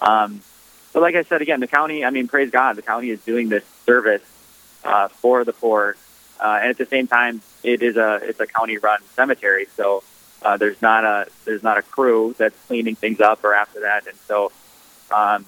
Um, 0.00 0.40
but 0.92 1.02
like 1.02 1.14
I 1.14 1.22
said, 1.22 1.42
again, 1.42 1.60
the 1.60 1.66
county, 1.66 2.04
I 2.04 2.10
mean, 2.10 2.28
praise 2.28 2.50
God, 2.50 2.76
the 2.76 2.82
county 2.82 3.10
is 3.10 3.20
doing 3.24 3.48
this 3.48 3.64
service 3.84 4.22
uh, 4.84 5.08
for 5.08 5.44
the 5.44 5.52
poor. 5.52 5.96
Uh, 6.40 6.58
and 6.60 6.70
at 6.70 6.78
the 6.78 6.86
same 6.86 7.06
time, 7.06 7.40
it 7.62 7.82
is 7.82 7.96
a 7.96 8.20
it's 8.22 8.40
a 8.40 8.46
county 8.46 8.78
run 8.78 9.00
cemetery, 9.14 9.66
so 9.76 10.02
uh, 10.42 10.56
there's 10.56 10.82
not 10.82 11.04
a 11.04 11.28
there's 11.44 11.62
not 11.62 11.78
a 11.78 11.82
crew 11.82 12.34
that's 12.36 12.56
cleaning 12.66 12.96
things 12.96 13.20
up 13.20 13.44
or 13.44 13.54
after 13.54 13.80
that, 13.80 14.06
and 14.06 14.16
so 14.26 14.50
um, 15.12 15.46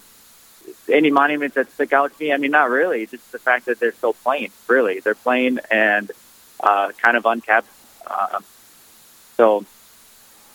any 0.89 1.11
monuments 1.11 1.55
that 1.55 1.71
stick 1.73 1.93
out 1.93 2.17
to 2.17 2.25
me? 2.25 2.33
I 2.33 2.37
mean, 2.37 2.51
not 2.51 2.71
really. 2.71 3.07
Just 3.07 3.31
the 3.33 3.39
fact 3.39 3.67
that 3.67 3.81
they're 3.81 3.95
so 3.95 4.13
plain. 4.13 4.51
Really, 4.69 5.01
they're 5.01 5.15
plain 5.15 5.61
and 5.71 6.11
uh, 6.61 6.93
kind 7.03 7.17
of 7.17 7.27
unkept. 7.27 7.69
Uh, 8.07 8.41
so, 9.37 9.65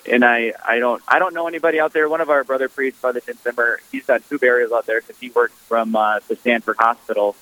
and 0.09 0.23
I, 0.25 0.53
I 0.65 0.79
don't, 0.79 1.01
I 1.07 1.19
don't 1.19 1.33
know 1.33 1.47
anybody 1.47 1.79
out 1.79 1.93
there. 1.93 2.07
One 2.09 2.21
of 2.21 2.29
our 2.29 2.43
brother 2.43 2.69
priests, 2.69 2.99
Father 2.99 3.19
Tim 3.19 3.37
Zimmer, 3.37 3.79
he's 3.91 4.05
done 4.05 4.23
two 4.29 4.39
burials 4.39 4.71
out 4.71 4.85
there 4.85 5.01
because 5.01 5.17
he 5.19 5.29
worked 5.29 5.53
from 5.53 5.95
uh, 5.95 6.19
the 6.27 6.35
Sanford 6.35 6.77
Hospital, 6.79 7.35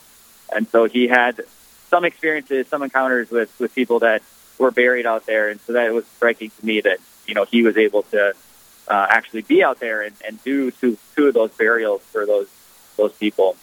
and 0.54 0.68
so 0.68 0.86
he 0.86 1.08
had 1.08 1.42
some 1.90 2.06
experiences, 2.06 2.68
some 2.68 2.84
encounters 2.84 3.30
with 3.30 3.58
with 3.60 3.74
people 3.74 4.00
that 4.00 4.22
were 4.58 4.72
buried 4.72 5.06
out 5.06 5.26
there, 5.26 5.50
and 5.50 5.60
so 5.62 5.74
that 5.74 5.94
was 5.94 6.06
striking 6.18 6.50
to 6.50 6.66
me 6.66 6.82
that 6.82 7.00
you 7.28 7.34
know 7.34 7.46
he 7.46 7.64
was 7.64 7.78
able 7.78 8.04
to 8.04 8.34
uh, 8.88 9.08
actually 9.10 9.42
be 9.44 9.64
out 9.64 9.80
there 9.80 10.02
and, 10.02 10.16
and 10.28 10.44
do 10.44 10.72
two 10.72 10.98
two 11.16 11.28
of 11.28 11.34
those 11.34 11.52
burials 11.52 12.02
for 12.02 12.26
those 12.26 12.48
those 12.98 13.14
people. 13.14 13.56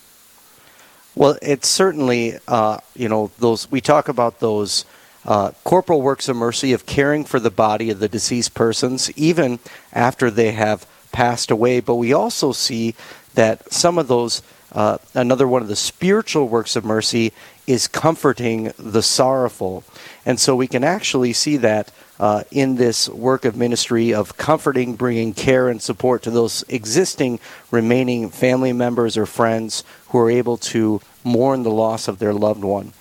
Well, 1.14 1.38
it's 1.40 1.68
certainly, 1.68 2.34
uh, 2.46 2.78
you 2.94 3.08
know, 3.08 3.30
those 3.38 3.70
we 3.70 3.80
talk 3.80 4.08
about 4.08 4.40
those 4.40 4.84
uh, 5.26 5.50
corporal 5.64 6.00
works 6.00 6.28
of 6.28 6.36
mercy 6.36 6.72
of 6.72 6.86
caring 6.86 7.24
for 7.24 7.40
the 7.40 7.50
body 7.50 7.90
of 7.90 7.98
the 7.98 8.08
deceased 8.08 8.54
persons, 8.54 9.10
even 9.18 9.58
after 9.92 10.30
they 10.30 10.52
have 10.52 10.86
passed 11.12 11.50
away. 11.50 11.80
But 11.80 11.96
we 11.96 12.12
also 12.12 12.52
see 12.52 12.94
that 13.34 13.72
some 13.72 13.98
of 13.98 14.08
those, 14.08 14.42
uh, 14.72 14.98
another 15.14 15.48
one 15.48 15.62
of 15.62 15.68
the 15.68 15.76
spiritual 15.76 16.48
works 16.48 16.76
of 16.76 16.84
mercy 16.84 17.32
is 17.66 17.88
comforting 17.88 18.72
the 18.78 19.02
sorrowful. 19.02 19.82
And 20.24 20.38
so 20.38 20.54
we 20.54 20.68
can 20.68 20.84
actually 20.84 21.32
see 21.32 21.56
that 21.56 21.90
uh, 22.18 22.44
in 22.50 22.76
this 22.76 23.08
work 23.08 23.44
of 23.44 23.56
ministry 23.56 24.14
of 24.14 24.36
comforting, 24.36 24.94
bringing 24.94 25.34
care 25.34 25.68
and 25.68 25.82
support 25.82 26.22
to 26.22 26.30
those 26.30 26.64
existing 26.68 27.40
remaining 27.70 28.30
family 28.30 28.72
members 28.72 29.16
or 29.16 29.26
friends 29.26 29.84
who 30.08 30.18
are 30.18 30.30
able 30.30 30.56
to 30.56 31.00
mourn 31.24 31.62
the 31.62 31.70
loss 31.70 32.08
of 32.08 32.18
their 32.18 32.32
loved 32.32 32.62
one. 32.62 32.92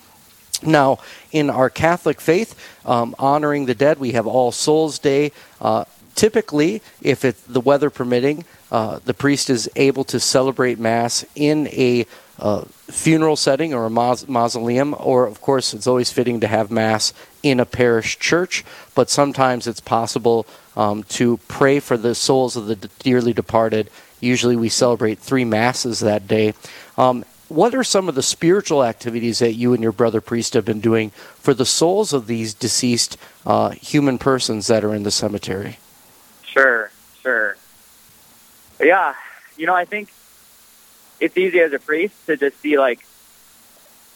Now, 0.62 0.98
in 1.32 1.50
our 1.50 1.70
Catholic 1.70 2.20
faith, 2.20 2.54
um, 2.84 3.14
honoring 3.18 3.66
the 3.66 3.74
dead, 3.74 3.98
we 3.98 4.12
have 4.12 4.26
All 4.26 4.52
Souls 4.52 4.98
Day. 4.98 5.32
Uh, 5.60 5.84
typically, 6.14 6.82
if 7.02 7.24
it, 7.24 7.36
the 7.46 7.60
weather 7.60 7.90
permitting, 7.90 8.44
uh, 8.70 8.98
the 9.04 9.14
priest 9.14 9.50
is 9.50 9.68
able 9.76 10.04
to 10.04 10.18
celebrate 10.18 10.78
Mass 10.78 11.24
in 11.34 11.68
a 11.68 12.06
uh, 12.38 12.64
funeral 12.88 13.36
setting 13.36 13.72
or 13.72 13.86
a 13.86 13.90
mausoleum, 13.90 14.94
or 14.98 15.26
of 15.26 15.40
course, 15.40 15.72
it's 15.72 15.86
always 15.86 16.12
fitting 16.12 16.40
to 16.40 16.46
have 16.46 16.70
Mass 16.70 17.12
in 17.42 17.60
a 17.60 17.64
parish 17.64 18.18
church, 18.18 18.64
but 18.94 19.08
sometimes 19.08 19.66
it's 19.66 19.80
possible 19.80 20.46
um, 20.76 21.02
to 21.04 21.38
pray 21.48 21.80
for 21.80 21.96
the 21.96 22.14
souls 22.14 22.56
of 22.56 22.66
the 22.66 22.76
dearly 22.98 23.32
departed. 23.32 23.90
Usually, 24.20 24.56
we 24.56 24.68
celebrate 24.68 25.18
three 25.18 25.44
Masses 25.44 26.00
that 26.00 26.26
day. 26.26 26.54
Um, 26.98 27.24
what 27.48 27.74
are 27.74 27.84
some 27.84 28.08
of 28.08 28.14
the 28.14 28.22
spiritual 28.22 28.82
activities 28.82 29.38
that 29.38 29.54
you 29.54 29.72
and 29.72 29.82
your 29.82 29.92
brother 29.92 30.20
priest 30.20 30.54
have 30.54 30.64
been 30.64 30.80
doing 30.80 31.10
for 31.10 31.54
the 31.54 31.66
souls 31.66 32.12
of 32.12 32.26
these 32.26 32.54
deceased 32.54 33.16
uh, 33.44 33.70
human 33.70 34.18
persons 34.18 34.66
that 34.66 34.84
are 34.84 34.94
in 34.94 35.02
the 35.04 35.10
cemetery? 35.10 35.78
Sure, 36.42 36.90
sure. 37.22 37.56
Yeah, 38.80 39.14
you 39.56 39.66
know, 39.66 39.74
I 39.74 39.84
think 39.84 40.08
it's 41.20 41.36
easy 41.36 41.60
as 41.60 41.72
a 41.72 41.78
priest 41.78 42.14
to 42.26 42.36
just 42.36 42.60
see 42.60 42.78
like 42.78 43.06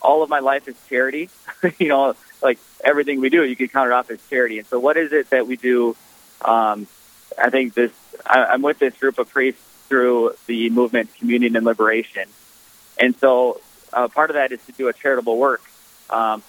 all 0.03 0.23
of 0.23 0.31
my 0.31 0.41
life 0.41 0.69
is 0.69 0.77
charity. 0.89 1.29
you 1.79 1.89
know, 1.89 2.15
like 2.43 2.59
everything 2.83 3.21
we 3.21 3.31
do, 3.31 3.45
you 3.45 3.57
could 3.57 3.73
count 3.73 3.89
it 3.89 3.93
off 3.93 4.11
as 4.11 4.19
charity. 4.29 4.59
And 4.59 4.67
so, 4.67 4.79
what 4.79 4.97
is 4.97 5.13
it 5.13 5.31
that 5.31 5.47
we 5.47 5.57
do? 5.57 5.97
Um, 6.45 6.87
I 7.39 7.51
think 7.51 7.75
this. 7.75 7.93
I, 8.27 8.47
I'm 8.47 8.63
with 8.63 8.79
this 8.79 8.97
group 8.99 9.19
of 9.19 9.31
priests 9.31 9.63
through 9.89 10.35
the 10.47 10.71
movement 10.71 11.15
Communion 11.19 11.57
and 11.57 11.65
Liberation, 11.65 12.29
and 13.01 13.17
so 13.17 13.61
uh, 13.93 14.09
part 14.09 14.31
of 14.31 14.35
that 14.35 14.53
is 14.53 14.65
to 14.67 14.73
do 14.73 14.89
a 14.89 14.93
charitable 14.93 15.37
work 15.37 15.63
um, 16.11 16.43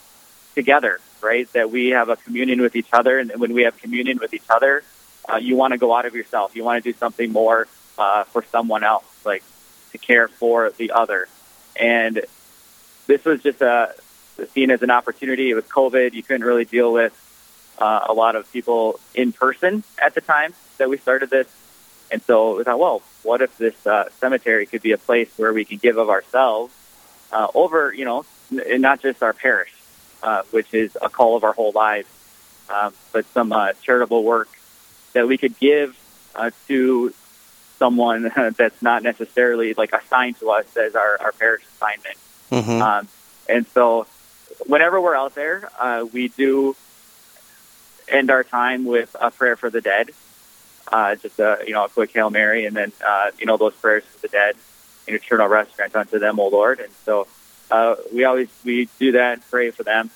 together. 0.56 1.00
Right, 1.22 1.52
that 1.54 1.70
we 1.70 1.90
have 1.90 2.10
a 2.10 2.16
communion 2.16 2.62
with 2.62 2.76
each 2.76 2.90
other, 2.92 3.20
and 3.20 3.32
when 3.38 3.54
we 3.54 3.62
have 3.62 3.78
communion 3.78 4.18
with 4.18 4.34
each 4.34 4.50
other, 4.50 4.84
uh, 5.32 5.38
you 5.38 5.56
want 5.56 5.74
to 5.74 5.78
go 5.78 5.96
out 5.96 6.08
of 6.08 6.16
yourself. 6.16 6.56
You 6.56 6.64
want 6.64 6.84
to 6.84 6.92
do 6.92 6.98
something 6.98 7.32
more 7.32 7.68
uh, 8.00 8.24
for 8.24 8.44
someone 8.52 8.84
else, 8.84 9.06
like 9.24 9.44
to 9.92 10.00
care 10.00 10.28
for 10.28 10.72
the 10.72 10.92
other. 10.92 11.28
And 11.76 12.22
this 13.06 13.24
was 13.24 13.44
just 13.44 13.62
a 13.62 13.94
seen 14.54 14.72
as 14.72 14.82
an 14.82 14.90
opportunity. 14.90 15.52
It 15.52 15.54
was 15.54 15.66
COVID. 15.66 16.14
You 16.14 16.24
couldn't 16.24 16.44
really 16.44 16.66
deal 16.66 16.92
with 16.92 17.14
uh, 17.78 18.08
a 18.10 18.14
lot 18.14 18.36
of 18.36 18.52
people 18.52 19.00
in 19.14 19.32
person 19.32 19.84
at 20.02 20.16
the 20.16 20.22
time 20.22 20.54
that 20.78 20.90
we 20.90 20.98
started 20.98 21.30
this. 21.30 21.48
And 22.12 22.22
so 22.24 22.58
we 22.58 22.64
thought, 22.64 22.80
well, 22.80 23.02
what 23.24 23.42
if 23.42 23.58
this 23.58 23.88
uh, 23.88 24.10
cemetery 24.20 24.66
could 24.66 24.82
be 24.82 24.92
a 24.92 24.98
place 24.98 25.32
where 25.38 25.54
we 25.54 25.64
can 25.64 25.78
give 25.78 25.98
of 25.98 26.10
ourselves 26.10 26.74
uh, 27.32 27.48
over, 27.56 27.94
you 27.94 28.04
know, 28.04 28.26
n- 28.52 28.82
not 28.82 29.02
just 29.02 29.24
our 29.24 29.34
parish, 29.34 29.74
uh, 30.22 30.44
which 30.52 30.74
is 30.74 30.98
a 31.02 31.10
call 31.10 31.38
of 31.38 31.44
our 31.44 31.54
whole 31.54 31.72
lives, 31.72 32.10
um, 32.70 32.94
but 33.14 33.26
some 33.34 33.52
uh, 33.54 33.74
charitable 33.82 34.24
work 34.24 34.50
that 35.14 35.28
we 35.28 35.38
could 35.38 35.58
give 35.60 35.98
uh, 36.36 36.52
to 36.68 37.14
someone 37.80 38.32
that's 38.58 38.82
not 38.82 39.04
necessarily 39.04 39.74
like 39.74 39.94
assigned 39.94 40.38
to 40.40 40.52
us 40.52 40.78
as 40.78 40.96
our, 40.96 41.18
our 41.22 41.32
parish 41.32 41.64
assignment. 41.76 42.18
Mm-hmm. 42.52 42.82
Um, 42.82 43.08
and 43.48 43.66
so 43.68 44.06
whenever 44.68 45.00
we're 45.00 45.16
out 45.16 45.36
there, 45.36 45.70
uh, 45.80 46.06
we 46.12 46.28
do 46.28 46.76
end 48.08 48.30
our 48.30 48.44
time 48.44 48.86
with 48.86 49.16
a 49.20 49.32
prayer 49.32 49.56
for 49.56 49.70
the 49.70 49.82
dead. 49.82 50.12
Uh, 50.92 51.16
just 51.16 51.40
a 51.40 51.64
you 51.66 51.74
know 51.74 51.86
a 51.86 51.90
quick 51.90 52.12
hail 52.12 52.30
mary, 52.30 52.66
and 52.66 52.76
then 52.76 52.92
uh, 53.06 53.32
you 53.40 53.46
know 53.46 53.58
those 53.58 53.74
prayers 53.76 54.04
for 54.04 54.20
the 54.20 54.28
dead, 54.28 54.56
and 55.08 55.16
eternal 55.16 55.48
rest 55.48 55.76
grant 55.78 55.96
unto 55.96 56.20
them, 56.20 56.40
O 56.40 56.48
Lord. 56.50 56.80
And 56.82 56.92
so 57.06 57.28
uh, 57.72 57.96
we 58.14 58.26
always 58.26 58.50
we 58.66 58.90
do 59.00 59.14
that, 59.14 59.34
and 59.34 59.50
pray 59.50 59.72
for 59.72 59.84
them, 59.84 60.10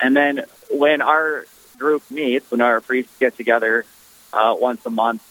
and 0.00 0.16
then 0.16 0.44
when 0.70 1.02
our 1.02 1.44
group 1.78 2.02
meets, 2.10 2.50
when 2.50 2.60
our 2.60 2.80
priests 2.80 3.12
get 3.18 3.36
together, 3.36 3.84
uh, 4.32 4.54
once 4.58 4.84
a 4.86 4.90
month. 4.90 5.22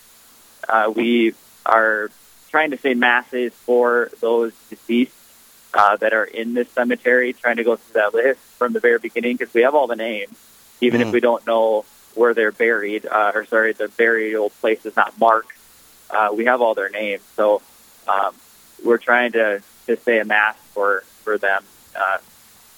Uh, 0.68 0.92
we 0.94 1.34
are 1.66 2.10
trying 2.50 2.72
to 2.72 2.78
say 2.78 2.94
masses 2.94 3.54
for 3.54 4.12
those 4.20 4.54
deceased 4.70 5.16
uh, 5.74 5.96
that 5.98 6.14
are 6.14 6.26
in 6.26 6.54
this 6.54 6.70
cemetery, 6.72 7.34
trying 7.34 7.58
to 7.58 7.64
go 7.64 7.76
through 7.76 7.94
that 8.02 8.14
list 8.14 8.40
from 8.58 8.74
the 8.74 8.80
very 8.80 9.00
beginning 9.00 9.38
because 9.38 9.54
we 9.54 9.62
have 9.62 9.74
all 9.74 9.88
the 9.88 9.96
names, 9.96 10.36
even 10.82 11.02
Mm. 11.02 11.08
if 11.08 11.14
we 11.14 11.20
don't 11.20 11.46
know 11.48 11.86
where 12.16 12.34
they're 12.34 12.52
buried, 12.52 13.06
uh, 13.06 13.32
or 13.34 13.46
sorry, 13.46 13.74
the 13.74 13.88
burial 13.88 14.50
place 14.50 14.86
is 14.86 14.96
not 14.96 15.18
marked. 15.20 15.54
Uh, 16.10 16.30
we 16.34 16.46
have 16.46 16.62
all 16.62 16.74
their 16.74 16.90
names, 16.90 17.22
so 17.36 17.62
um, 18.08 18.34
we're 18.84 18.98
trying 18.98 19.32
to, 19.34 19.62
to 19.88 19.98
say 19.98 20.20
a 20.20 20.26
mass 20.26 20.58
for 20.74 21.04
for 21.24 21.38
them. 21.38 21.64
Uh, 21.96 22.18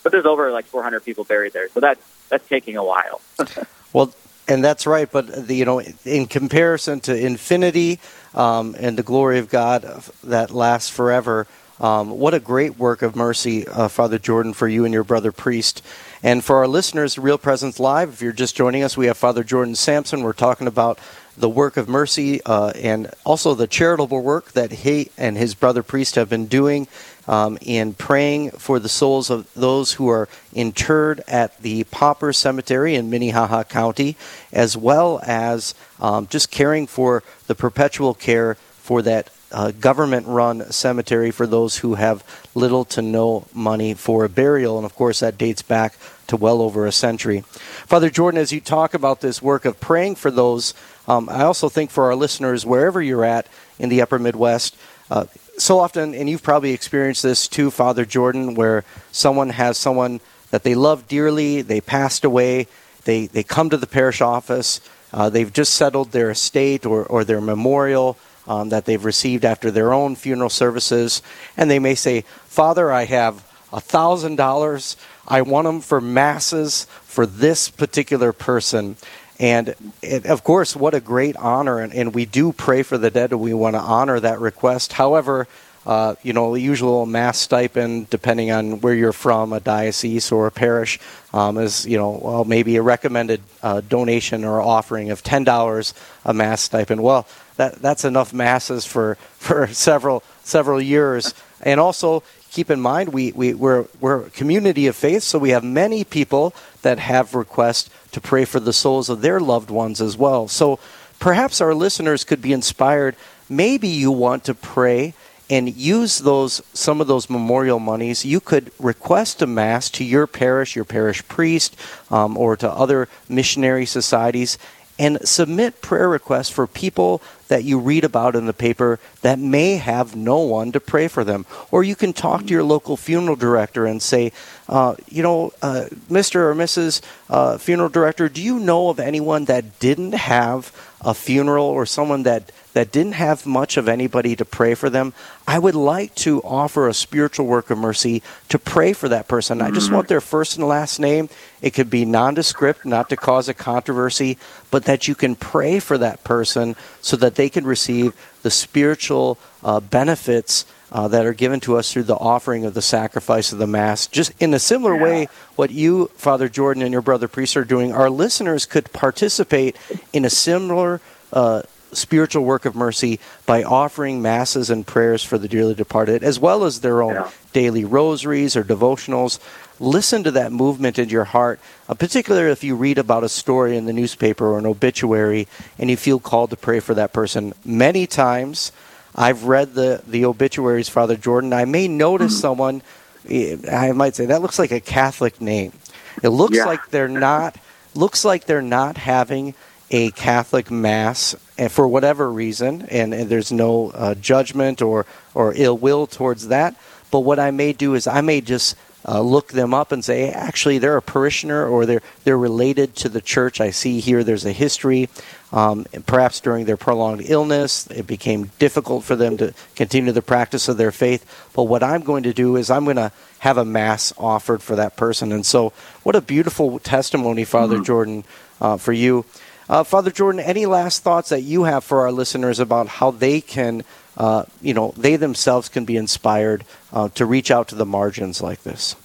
but 0.04 0.12
there's 0.12 0.26
over 0.26 0.52
like 0.52 0.66
400 0.66 1.04
people 1.06 1.24
buried 1.24 1.54
there, 1.54 1.70
so 1.70 1.80
that's 1.80 2.04
that's 2.30 2.48
taking 2.48 2.78
a 2.78 2.84
while. 2.84 3.22
Well, 3.94 4.14
and 4.48 4.64
that's 4.64 4.88
right, 4.88 5.12
but 5.12 5.48
the, 5.48 5.54
you 5.54 5.66
know, 5.66 5.82
in 6.06 6.26
comparison 6.26 7.00
to 7.02 7.14
infinity 7.16 8.00
um, 8.34 8.76
and 8.80 8.98
the 8.98 9.04
glory 9.04 9.40
of 9.40 9.50
God 9.50 9.84
that 10.24 10.52
lasts 10.52 10.90
forever, 10.90 11.46
um, 11.80 12.12
what 12.12 12.34
a 12.34 12.40
great 12.40 12.78
work 12.78 13.02
of 13.02 13.16
mercy, 13.16 13.68
uh, 13.68 13.88
Father 13.88 14.20
Jordan, 14.20 14.54
for 14.54 14.68
you 14.68 14.86
and 14.86 14.94
your 14.94 15.04
brother 15.04 15.32
priest. 15.32 15.84
And 16.24 16.44
for 16.44 16.58
our 16.58 16.68
listeners, 16.68 17.18
Real 17.18 17.40
Presence 17.40 17.80
Live, 17.80 18.10
if 18.10 18.22
you're 18.22 18.32
just 18.32 18.56
joining 18.56 18.84
us, 18.84 18.96
we 18.96 19.08
have 19.08 19.18
Father 19.18 19.44
Jordan 19.44 19.74
Samson. 19.74 20.22
We're 20.22 20.34
talking 20.34 20.68
about 20.68 21.00
the 21.36 21.50
work 21.50 21.78
of 21.78 21.90
mercy 21.90 22.44
uh, 22.44 22.70
and 22.76 23.10
also 23.26 23.56
the 23.56 23.66
charitable 23.66 24.22
work 24.22 24.52
that 24.52 24.72
he 24.72 25.10
and 25.18 25.36
his 25.36 25.56
brother 25.56 25.82
priest 25.82 26.14
have 26.14 26.30
been 26.30 26.46
doing 26.46 26.88
um, 27.28 27.58
in 27.62 27.94
praying 27.94 28.52
for 28.52 28.78
the 28.78 28.90
souls 28.90 29.32
of 29.32 29.52
those 29.56 29.94
who 29.94 30.10
are 30.10 30.30
interred 30.54 31.24
at 31.28 31.58
the 31.64 31.86
Pauper 31.86 32.34
Cemetery 32.34 32.94
in 32.94 33.10
Minnehaha 33.10 33.64
County, 33.64 34.16
as 34.54 34.78
well 34.78 35.22
as 35.26 35.74
um, 36.00 36.28
just 36.28 36.52
caring 36.52 36.86
for 36.86 37.24
the 37.48 37.56
perpetual 37.56 38.14
care 38.14 38.56
for 38.78 39.02
that 39.02 39.32
uh, 39.52 39.72
government 39.72 40.28
run 40.28 40.72
cemetery 40.72 41.32
for 41.32 41.46
those 41.46 41.78
who 41.78 41.96
have 41.96 42.24
little 42.56 42.86
to 42.86 43.02
no 43.02 43.46
money 43.54 43.94
for 43.94 44.26
a 44.26 44.30
burial. 44.30 44.78
And 44.78 44.86
of 44.86 44.96
course, 44.96 45.20
that 45.20 45.38
dates 45.38 45.62
back 45.62 45.96
to 46.28 46.38
well 46.38 46.62
over 46.62 46.86
a 46.86 46.92
century. 46.92 47.42
Father 47.42 48.10
Jordan, 48.10 48.40
as 48.40 48.52
you 48.52 48.62
talk 48.62 48.94
about 48.94 49.22
this 49.22 49.42
work 49.42 49.66
of 49.66 49.80
praying 49.80 50.16
for 50.16 50.32
those, 50.32 50.74
um, 51.08 51.30
I 51.30 51.44
also 51.44 51.70
think 51.70 51.92
for 51.92 52.06
our 52.06 52.16
listeners, 52.16 52.66
wherever 52.66 53.02
you're 53.02 53.26
at 53.26 53.48
in 53.80 53.90
the 53.90 54.02
upper 54.02 54.20
Midwest, 54.20 54.76
uh, 55.10 55.26
so 55.58 55.80
often, 55.80 56.16
and 56.16 56.30
you've 56.30 56.44
probably 56.44 56.72
experienced 56.72 57.22
this 57.22 57.48
too, 57.48 57.70
Father 57.70 58.06
Jordan, 58.06 58.56
where 58.56 58.84
someone 59.12 59.50
has 59.50 59.78
someone 59.78 60.22
that 60.52 60.64
they 60.64 60.76
love 60.76 61.08
dearly, 61.08 61.62
they 61.62 61.82
passed 61.82 62.24
away, 62.24 62.68
they, 63.04 63.28
they 63.28 63.44
come 63.44 63.70
to 63.70 63.78
the 63.78 63.88
parish 63.88 64.22
office, 64.22 64.80
uh, 65.14 65.30
they've 65.30 65.52
just 65.52 65.74
settled 65.74 66.12
their 66.12 66.30
estate 66.30 66.86
or, 66.86 67.04
or 67.06 67.24
their 67.24 67.42
memorial 67.42 68.18
um, 68.48 68.70
that 68.70 68.86
they've 68.86 69.04
received 69.04 69.46
after 69.46 69.72
their 69.72 69.94
own 69.94 70.16
funeral 70.16 70.50
services, 70.50 71.22
and 71.58 71.70
they 71.70 71.80
may 71.80 71.96
say, 71.96 72.22
Father, 72.46 72.92
I 72.92 73.06
have 73.06 73.48
a 73.72 73.80
thousand 73.80 74.36
dollars. 74.36 74.98
I 75.28 75.42
want 75.42 75.66
them 75.66 75.82
for 75.82 76.02
masses 76.02 76.86
for 77.04 77.26
this 77.26 77.70
particular 77.70 78.34
person. 78.34 78.98
And 79.40 79.76
it, 80.02 80.26
of 80.26 80.44
course, 80.44 80.76
what 80.76 80.94
a 80.94 81.00
great 81.00 81.36
honor. 81.38 81.80
And, 81.80 81.94
and 81.94 82.14
we 82.14 82.26
do 82.26 82.52
pray 82.52 82.84
for 82.84 82.98
the 82.98 83.10
dead, 83.10 83.32
and 83.32 83.42
we 83.42 83.54
want 83.54 83.76
to 83.76 83.80
honor 83.80 84.20
that 84.20 84.40
request. 84.40 84.94
However, 84.94 85.48
uh, 85.86 86.16
you 86.22 86.34
know, 86.34 86.54
the 86.54 86.62
usual 86.62 87.06
mass 87.06 87.40
stipend, 87.40 88.10
depending 88.10 88.52
on 88.52 88.82
where 88.82 88.94
you're 88.94 89.12
from, 89.12 89.52
a 89.52 89.60
diocese 89.60 90.32
or 90.32 90.46
a 90.46 90.52
parish, 90.52 91.00
um, 91.34 91.58
is, 91.58 91.88
you 91.88 91.98
know, 91.98 92.20
well, 92.22 92.46
maybe 92.46 92.76
a 92.76 92.82
recommended 92.82 93.42
uh, 93.64 93.82
donation 93.82 94.44
or 94.44 94.62
offering 94.62 95.10
of 95.10 95.24
$10 95.24 95.94
a 96.26 96.34
mass 96.34 96.62
stipend. 96.62 97.02
Well, 97.02 97.28
that, 97.58 97.82
that's 97.82 98.06
enough 98.06 98.32
masses 98.32 98.86
for, 98.86 99.16
for 99.38 99.68
several, 99.68 100.24
several 100.44 100.80
years. 100.80 101.34
And 101.62 101.80
also, 101.80 102.22
keep 102.52 102.70
in 102.70 102.80
mind, 102.80 103.10
we, 103.10 103.32
we, 103.32 103.56
we're, 103.56 103.86
we're 104.00 104.26
a 104.26 104.30
community 104.30 104.86
of 104.86 104.96
faith, 104.96 105.24
so 105.24 105.40
we 105.40 105.50
have 105.50 105.64
many 105.64 106.04
people 106.04 106.54
that 106.84 107.00
have 107.00 107.34
requests 107.34 107.90
to 108.12 108.22
pray 108.22 108.46
for 108.46 108.60
the 108.60 108.74
souls 108.74 109.10
of 109.10 109.22
their 109.22 109.40
loved 109.40 109.72
ones 109.72 110.00
as 110.00 110.16
well. 110.16 110.48
So 110.48 110.78
perhaps 111.20 111.60
our 111.60 111.74
listeners 111.74 112.24
could 112.24 112.42
be 112.42 112.54
inspired. 112.54 113.16
Maybe 113.50 113.88
you 113.88 114.12
want 114.12 114.44
to 114.44 114.54
pray 114.54 115.14
and 115.52 115.76
use 115.76 116.20
those 116.20 116.62
some 116.74 117.02
of 117.02 117.08
those 117.08 117.30
memorial 117.30 117.78
monies. 117.78 118.26
You 118.26 118.40
could 118.40 118.72
request 118.80 119.42
a 119.42 119.48
mass 119.48 119.90
to 119.92 120.04
your 120.06 120.26
parish, 120.26 120.76
your 120.78 120.86
parish 120.86 121.28
priest, 121.28 121.76
um, 122.10 122.38
or 122.38 122.56
to 122.56 122.72
other 122.72 123.10
missionary 123.28 123.86
societies, 123.86 124.58
and 124.98 125.20
submit 125.28 125.82
prayer 125.82 126.08
requests 126.08 126.50
for 126.50 126.66
people 126.66 127.22
that 127.50 127.66
you 127.66 127.78
read 127.80 128.06
about 128.06 128.36
in 128.36 128.46
the 128.46 128.54
paper 128.54 128.98
that 129.22 129.40
may 129.40 129.78
have 129.78 130.16
no 130.16 130.40
one 130.40 130.72
to 130.72 130.80
pray 130.80 131.08
for 131.08 131.24
them. 131.24 131.46
Or 131.72 131.84
you 131.84 131.96
can 131.96 132.14
talk 132.14 132.42
to 132.42 132.54
your 132.54 132.64
local 132.64 132.98
funeral 132.98 133.36
director 133.36 133.86
and 133.86 134.02
say, 134.02 134.32
uh, 134.68 134.96
you 135.08 135.24
know, 135.24 135.54
uh, 135.62 135.86
Mr. 136.10 136.36
or 136.36 136.56
Mrs. 136.56 137.02
Uh, 137.30 137.58
funeral 137.58 137.90
director, 137.90 138.30
do 138.30 138.42
you 138.42 138.60
know 138.60 138.90
of 138.90 139.00
anyone 139.00 139.46
that 139.46 139.80
didn't 139.80 140.14
have 140.14 140.72
a 141.02 141.14
funeral 141.14 141.66
or 141.66 141.86
someone 141.86 142.24
that 142.24 142.52
that 142.74 142.92
didn't 142.92 143.14
have 143.14 143.46
much 143.46 143.78
of 143.78 143.90
anybody 143.90 144.36
to 144.36 144.46
pray 144.46 144.76
for 144.76 144.90
them, 144.90 145.14
I 145.48 145.60
would 145.60 145.76
like 145.76 146.16
to 146.16 146.42
offer 146.42 146.88
a 146.88 146.94
spiritual 146.94 147.46
work 147.46 147.70
of 147.70 147.78
mercy 147.78 148.24
to 148.50 148.58
pray 148.58 148.94
for 148.94 149.10
that 149.10 149.28
person. 149.28 149.62
I 149.62 149.72
just 149.72 149.92
want 149.92 150.08
their 150.08 150.22
first 150.22 150.58
and 150.58 150.68
last 150.68 151.00
name. 151.00 151.30
It 151.62 151.72
could 151.72 151.90
be 151.90 152.06
nondescript, 152.06 152.86
not 152.86 153.10
to 153.10 153.18
cause 153.18 153.50
a 153.50 153.54
controversy, 153.54 154.38
but 154.70 154.86
that 154.86 155.08
you 155.08 155.16
can 155.16 155.36
pray 155.36 155.80
for 155.80 155.98
that 155.98 156.24
person 156.24 156.76
so 157.02 157.18
that 157.18 157.36
they 157.36 157.50
can 157.50 157.66
receive 157.66 158.14
the 158.42 158.52
spiritual 158.52 159.38
uh, 159.64 159.80
benefits 159.80 160.66
uh, 160.92 161.08
that 161.08 161.26
are 161.26 161.34
given 161.34 161.60
to 161.62 161.78
us 161.78 161.92
through 161.92 162.04
the 162.04 162.16
offering 162.16 162.66
of 162.66 162.74
the 162.74 162.82
sacrifice 162.82 163.52
of 163.54 163.60
the 163.60 163.68
Mass. 163.68 164.08
Just 164.08 164.34
in 164.42 164.54
a 164.54 164.60
similar 164.60 164.96
way, 164.96 165.28
what 165.56 165.72
you, 165.72 166.08
Father 166.16 166.50
Jordan, 166.50 166.84
and 166.84 166.92
your 166.92 167.02
brother 167.02 167.28
priest 167.28 167.56
are 167.56 167.64
doing, 167.64 167.94
our 167.94 168.10
listeners 168.10 168.66
could 168.66 168.92
participate 168.92 169.78
in 170.12 170.26
a 170.26 170.30
similar 170.30 171.00
uh, 171.32 171.62
spiritual 171.94 172.44
work 172.44 172.66
of 172.66 172.76
mercy 172.76 173.20
by 173.46 173.64
offering 173.64 174.22
masses 174.22 174.70
and 174.70 174.88
prayers 174.88 175.24
for 175.24 175.38
the 175.38 175.48
dearly 175.48 175.76
departed, 175.76 176.24
as 176.24 176.40
well 176.40 176.64
as 176.64 176.82
their 176.82 177.02
own 177.02 177.26
daily 177.54 177.86
rosaries 177.86 178.56
or 178.56 178.64
devotionals. 178.64 179.40
Listen 179.82 180.24
to 180.24 180.32
that 180.32 180.52
movement 180.52 181.00
in 181.00 181.10
your 181.10 181.24
heart, 181.24 181.60
uh, 181.90 181.96
particularly 181.96 182.52
if 182.52 182.64
you 182.64 182.76
read 182.76 183.00
about 183.00 183.24
a 183.24 183.30
story 183.30 183.76
in 183.76 183.86
the 183.86 183.94
newspaper 183.94 184.46
or 184.46 184.60
an 184.60 184.68
obituary 184.68 185.48
and 185.80 185.90
you 185.90 185.98
feel 185.98 186.20
called 186.20 186.52
to 186.52 186.56
pray 186.56 186.80
for 186.80 186.94
that 186.94 187.14
person. 187.14 187.52
Many 187.66 188.06
times, 188.06 188.72
I've 189.16 189.46
read 189.46 189.74
the, 189.74 190.04
the 190.06 190.26
obituaries, 190.26 190.88
Father 190.88 191.18
Jordan. 191.18 191.52
I 191.52 191.66
may 191.66 191.88
notice 191.88 192.40
someone, 192.40 192.84
eh, 193.28 193.58
I 193.72 193.92
might 193.94 194.16
say, 194.16 194.28
that 194.28 194.44
looks 194.44 194.60
like 194.60 194.72
a 194.72 194.80
Catholic 194.80 195.42
name. 195.42 195.74
It 196.22 196.30
looks 196.30 196.58
Yeah. 196.58 196.66
like 196.66 196.90
they're 196.92 197.08
not 197.08 197.56
looks 197.96 198.24
like 198.24 198.46
they're 198.46 198.62
not 198.62 198.98
having 198.98 199.54
a 199.90 200.12
Catholic 200.12 200.70
mass 200.72 201.36
and 201.58 201.70
for 201.72 201.86
whatever 201.88 202.32
reason, 202.32 202.84
and, 202.90 203.14
and 203.14 203.30
there's 203.30 203.52
no 203.52 203.90
uh, 203.96 204.14
judgment 204.16 204.82
or 204.82 205.06
or 205.34 205.54
ill 205.56 205.78
will 205.78 206.06
towards 206.08 206.50
that. 206.50 206.76
But 207.10 207.22
what 207.22 207.40
I 207.40 207.52
may 207.52 207.74
do 207.74 207.96
is 207.96 208.08
I 208.08 208.22
may 208.22 208.40
just 208.42 208.76
uh, 209.08 209.22
look 209.22 209.50
them 209.50 209.74
up 209.74 209.92
and 209.92 210.04
say, 210.04 210.30
actually, 210.30 210.78
they're 210.78 210.98
a 210.98 211.02
parishioner 211.02 211.68
or 211.68 211.86
they're 211.86 212.02
they're 212.24 212.38
related 212.38 212.96
to 212.98 213.10
the 213.10 213.22
church. 213.22 213.60
I 213.60 213.72
see 213.72 214.00
here 214.00 214.24
there's 214.24 214.46
a 214.46 214.52
history. 214.52 215.10
Um, 215.52 215.86
perhaps 216.06 216.40
during 216.40 216.66
their 216.66 216.78
prolonged 216.78 217.24
illness, 217.26 217.88
it 217.88 218.08
became 218.08 218.52
difficult 218.58 219.04
for 219.04 219.16
them 219.16 219.38
to 219.38 219.54
continue 219.76 220.14
the 220.14 220.22
practice 220.22 220.70
of 220.70 220.78
their 220.78 220.92
faith. 220.92 221.26
But 221.54 221.64
what 221.64 221.84
I'm 221.84 222.02
going 222.02 222.24
to 222.24 222.34
do 222.34 222.56
is 222.56 222.70
I'm 222.70 222.86
going 222.86 222.96
to 222.96 223.12
have 223.40 223.58
a 223.58 223.66
mass 223.66 224.14
offered 224.18 224.62
for 224.62 224.76
that 224.76 224.96
person. 224.96 225.32
And 225.32 225.46
so, 225.46 225.74
what 226.04 226.16
a 226.16 226.22
beautiful 226.22 226.80
testimony, 226.80 227.44
Father 227.44 227.80
Jordan, 227.80 228.24
uh, 228.62 228.78
for 228.78 228.94
you. 228.94 229.26
Uh, 229.68 229.84
Father 229.84 230.12
Jordan, 230.12 230.42
any 230.42 230.66
last 230.66 231.02
thoughts 231.02 231.30
that 231.30 231.42
you 231.42 231.64
have 231.64 231.84
for 231.84 232.02
our 232.02 232.12
listeners 232.12 232.60
about 232.60 232.88
how 232.88 233.10
they 233.10 233.40
can, 233.40 233.84
uh, 234.18 234.44
you 234.62 234.74
know, 234.74 234.94
they 234.98 235.16
themselves 235.16 235.70
can 235.70 235.86
be 235.86 235.98
inspired 235.98 236.64
uh, 236.92 237.10
to 237.10 237.26
reach 237.26 237.52
out 237.52 237.68
to 237.70 237.76
the 237.76 237.86
margins 237.86 238.42
like 238.42 238.64
this? 238.64 238.96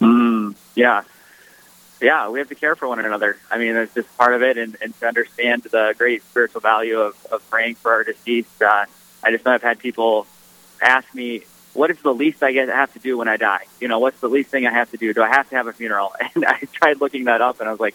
Mm, 0.00 0.54
yeah. 0.74 1.02
Yeah, 2.00 2.28
we 2.28 2.38
have 2.38 2.48
to 2.48 2.54
care 2.54 2.76
for 2.76 2.88
one 2.88 2.98
another. 2.98 3.36
I 3.50 3.58
mean, 3.58 3.74
that's 3.74 3.94
just 3.94 4.14
part 4.18 4.34
of 4.34 4.42
it, 4.42 4.58
and, 4.58 4.76
and 4.82 4.98
to 5.00 5.06
understand 5.06 5.62
the 5.62 5.94
great 5.96 6.22
spiritual 6.24 6.60
value 6.60 6.98
of, 7.00 7.14
of 7.30 7.48
praying 7.50 7.76
for 7.76 7.92
our 7.92 8.04
deceased. 8.04 8.60
Uh, 8.60 8.84
I 9.22 9.30
just 9.30 9.44
know 9.44 9.52
I've 9.52 9.62
had 9.62 9.78
people 9.78 10.26
ask 10.82 11.12
me, 11.14 11.42
what 11.72 11.90
is 11.90 11.98
the 12.02 12.12
least 12.12 12.42
I 12.42 12.52
get 12.52 12.68
have 12.68 12.92
to 12.92 12.98
do 12.98 13.16
when 13.16 13.28
I 13.28 13.36
die? 13.36 13.66
You 13.80 13.88
know, 13.88 13.98
what's 14.00 14.20
the 14.20 14.28
least 14.28 14.50
thing 14.50 14.66
I 14.66 14.72
have 14.72 14.90
to 14.90 14.96
do? 14.96 15.14
Do 15.14 15.22
I 15.22 15.28
have 15.28 15.48
to 15.50 15.56
have 15.56 15.66
a 15.66 15.72
funeral? 15.72 16.12
And 16.34 16.44
I 16.44 16.58
tried 16.72 17.00
looking 17.00 17.24
that 17.24 17.40
up, 17.40 17.60
and 17.60 17.68
I 17.68 17.72
was 17.72 17.80
like, 17.80 17.94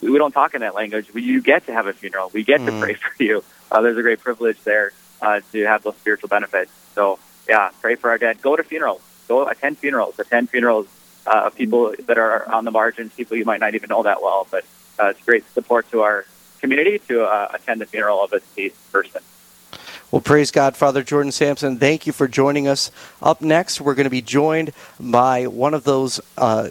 we 0.00 0.16
don't 0.18 0.32
talk 0.32 0.54
in 0.54 0.60
that 0.62 0.74
language. 0.74 1.08
You 1.14 1.40
get 1.40 1.66
to 1.66 1.72
have 1.72 1.86
a 1.86 1.92
funeral. 1.92 2.30
We 2.32 2.42
get 2.42 2.64
to 2.66 2.72
Mm. 2.72 2.80
pray 2.80 2.94
for 2.94 3.22
you. 3.22 3.44
Uh, 3.70 3.80
there's 3.82 3.96
a 3.98 4.02
great 4.02 4.20
privilege 4.20 4.60
there 4.64 4.92
uh, 5.20 5.40
to 5.52 5.64
have 5.64 5.82
those 5.82 5.96
spiritual 5.96 6.28
benefits. 6.28 6.70
So, 6.94 7.18
yeah, 7.48 7.70
pray 7.80 7.94
for 7.94 8.10
our 8.10 8.18
dead. 8.18 8.42
Go 8.42 8.56
to 8.56 8.62
funerals. 8.62 9.02
Go 9.28 9.46
attend 9.46 9.78
funerals. 9.78 10.18
Attend 10.18 10.50
funerals 10.50 10.86
uh, 11.26 11.44
of 11.46 11.56
people 11.56 11.94
that 12.06 12.18
are 12.18 12.48
on 12.50 12.64
the 12.64 12.70
margins, 12.70 13.12
people 13.14 13.36
you 13.36 13.44
might 13.44 13.60
not 13.60 13.74
even 13.74 13.88
know 13.88 14.02
that 14.02 14.22
well. 14.22 14.46
But 14.50 14.64
uh, 14.98 15.06
it's 15.06 15.22
great 15.24 15.44
support 15.52 15.90
to 15.90 16.02
our 16.02 16.24
community 16.60 16.98
to 17.08 17.24
uh, 17.24 17.50
attend 17.54 17.80
the 17.80 17.86
funeral 17.86 18.22
of 18.22 18.32
a 18.32 18.40
deceased 18.40 18.92
person. 18.92 19.22
Well, 20.10 20.22
praise 20.22 20.52
God, 20.52 20.76
Father 20.76 21.02
Jordan 21.02 21.32
Samson. 21.32 21.78
Thank 21.78 22.06
you 22.06 22.12
for 22.12 22.28
joining 22.28 22.68
us. 22.68 22.92
Up 23.20 23.40
next, 23.40 23.80
we're 23.80 23.94
going 23.94 24.04
to 24.04 24.10
be 24.10 24.22
joined 24.22 24.72
by 25.00 25.48
one 25.48 25.74
of 25.74 25.82
those 25.82 26.20
uh, 26.38 26.70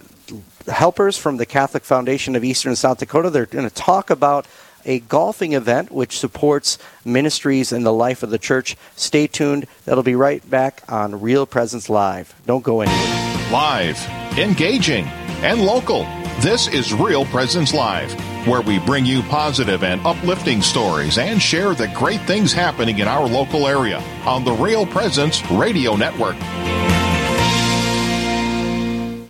helpers 0.68 1.18
from 1.18 1.38
the 1.38 1.46
Catholic 1.46 1.84
Foundation 1.84 2.36
of 2.36 2.44
Eastern 2.44 2.76
South 2.76 2.98
Dakota. 3.00 3.30
They're 3.30 3.46
going 3.46 3.68
to 3.68 3.76
talk 3.76 4.10
about 4.10 4.48
a 4.86 5.00
golfing 5.02 5.54
event 5.54 5.92
which 5.92 6.20
supports 6.20 6.78
ministries 7.04 7.72
in 7.72 7.84
the 7.84 7.94
life 7.94 8.24
of 8.24 8.30
the 8.30 8.38
church. 8.38 8.78
Stay 8.96 9.28
tuned. 9.28 9.66
That'll 9.86 10.04
be 10.04 10.16
right 10.16 10.48
back 10.50 10.84
on 10.88 11.22
Real 11.22 11.46
Presence 11.46 11.90
Live. 11.90 12.34
Don't 12.46 12.64
go 12.64 12.82
anywhere. 12.82 13.52
Live, 13.52 14.00
engaging, 14.38 15.06
and 15.42 15.62
local. 15.62 16.04
This 16.40 16.68
is 16.68 16.94
Real 16.94 17.26
Presence 17.26 17.74
Live, 17.74 18.14
where 18.48 18.62
we 18.62 18.80
bring 18.80 19.06
you 19.06 19.22
positive 19.24 19.84
and 19.84 20.06
uplifting 20.06 20.62
stories 20.62 21.18
and 21.18 21.42
share 21.42 21.74
the 21.74 21.88
great 21.96 22.22
things 22.22 22.52
happening 22.52 23.00
in 23.00 23.08
our 23.08 23.28
local 23.28 23.68
area 23.68 24.00
on 24.26 24.44
the 24.44 24.52
Real 24.52 24.86
Presence 24.86 25.42
Radio 25.52 25.96
Network. 25.96 26.36